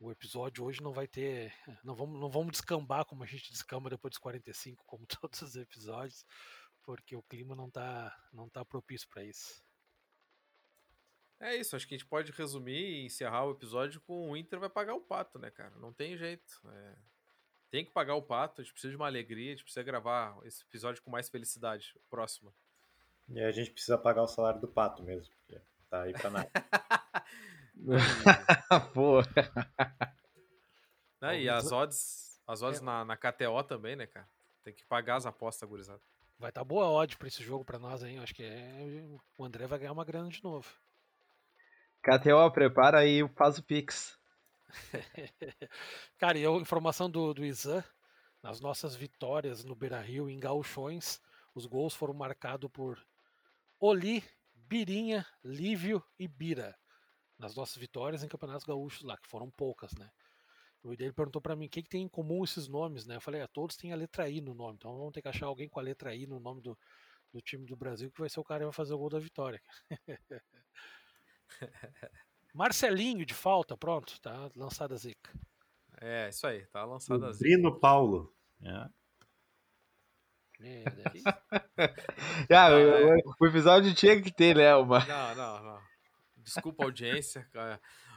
[0.00, 1.52] o episódio hoje não vai ter.
[1.84, 5.56] Não vamos, não vamos descambar como a gente descamba depois dos 45, como todos os
[5.56, 6.24] episódios,
[6.82, 9.62] porque o clima não tá, não tá propício para isso.
[11.40, 14.58] É isso, acho que a gente pode resumir e encerrar o episódio com o Inter
[14.58, 15.76] vai pagar o pato, né, cara?
[15.76, 16.60] Não tem jeito.
[16.66, 16.96] É...
[17.70, 20.38] Tem que pagar o pato, a gente precisa de uma alegria, a gente precisa gravar
[20.44, 21.92] esse episódio com mais felicidade.
[22.08, 22.54] Próximo.
[23.28, 26.50] E a gente precisa pagar o salário do pato mesmo, porque tá aí pra nada.
[28.92, 29.20] Pô.
[31.32, 32.84] E as odds, as odds é.
[32.84, 34.28] na, na KTO também, né, cara?
[34.62, 36.00] Tem que pagar as apostas, gurizada.
[36.38, 38.18] Vai estar tá boa a odd pra esse jogo pra nós, hein?
[38.18, 39.02] Acho que é...
[39.38, 40.68] o André vai ganhar uma grana de novo.
[42.02, 44.18] KTO, prepara aí e faz o Pix.
[46.18, 47.82] Cara, e a informação do, do Izan,
[48.42, 51.22] nas nossas vitórias no Beira Rio, em Gauchões,
[51.54, 52.98] os gols foram marcados por
[53.86, 54.24] Oli,
[54.54, 56.74] Birinha, Lívio e Bira
[57.38, 60.10] nas nossas vitórias em campeonatos gaúchos lá, que foram poucas, né?
[60.82, 63.16] O ele perguntou para mim o que, que, tem em comum esses nomes, né?
[63.16, 65.44] Eu falei, ah, todos têm a letra I no nome, então vamos ter que achar
[65.44, 66.78] alguém com a letra I no nome do,
[67.30, 69.18] do time do Brasil que vai ser o cara que vai fazer o gol da
[69.18, 69.60] vitória.
[72.54, 75.30] Marcelinho de falta, pronto, tá lançada a zica.
[76.00, 77.44] É, isso aí, tá lançada a zica.
[77.44, 78.34] Brino Paulo.
[78.62, 78.88] É.
[82.50, 85.04] ah, o, o, episódio tinha que ter, né, uma.
[85.04, 85.80] Não, não, não.
[86.38, 87.48] Desculpa a audiência.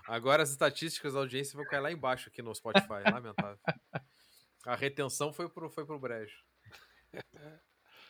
[0.08, 3.04] Agora as estatísticas da audiência vão cair lá embaixo aqui no Spotify.
[3.12, 3.60] Lamentável.
[4.66, 6.38] A retenção foi pro, foi pro brejo.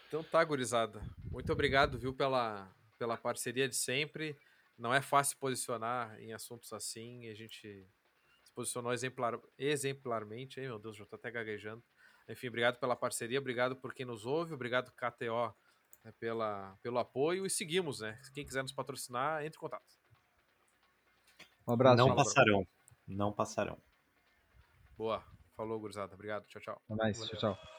[0.08, 1.02] Então tá, gurizada.
[1.30, 4.38] Muito obrigado, viu, pela, pela parceria de sempre.
[4.78, 7.28] Não é fácil posicionar em assuntos assim.
[7.30, 7.60] A gente
[8.44, 10.60] se posicionou exemplar, exemplarmente.
[10.60, 11.84] Ai, meu Deus, já tô até gaguejando.
[12.30, 15.56] Enfim, obrigado pela parceria, obrigado por quem nos ouve, obrigado KTO
[16.04, 18.20] né, pela, pelo apoio e seguimos, né?
[18.34, 19.98] Quem quiser nos patrocinar, entre em contato.
[21.68, 21.98] Um abraço.
[21.98, 22.68] Não passarão.
[23.08, 23.78] Não passarão.
[24.98, 25.24] Boa.
[25.56, 26.14] Falou, gurizada.
[26.14, 26.46] Obrigado.
[26.46, 26.82] Tchau, tchau.
[26.86, 27.20] Até mais.
[27.20, 27.77] Tchau, tchau.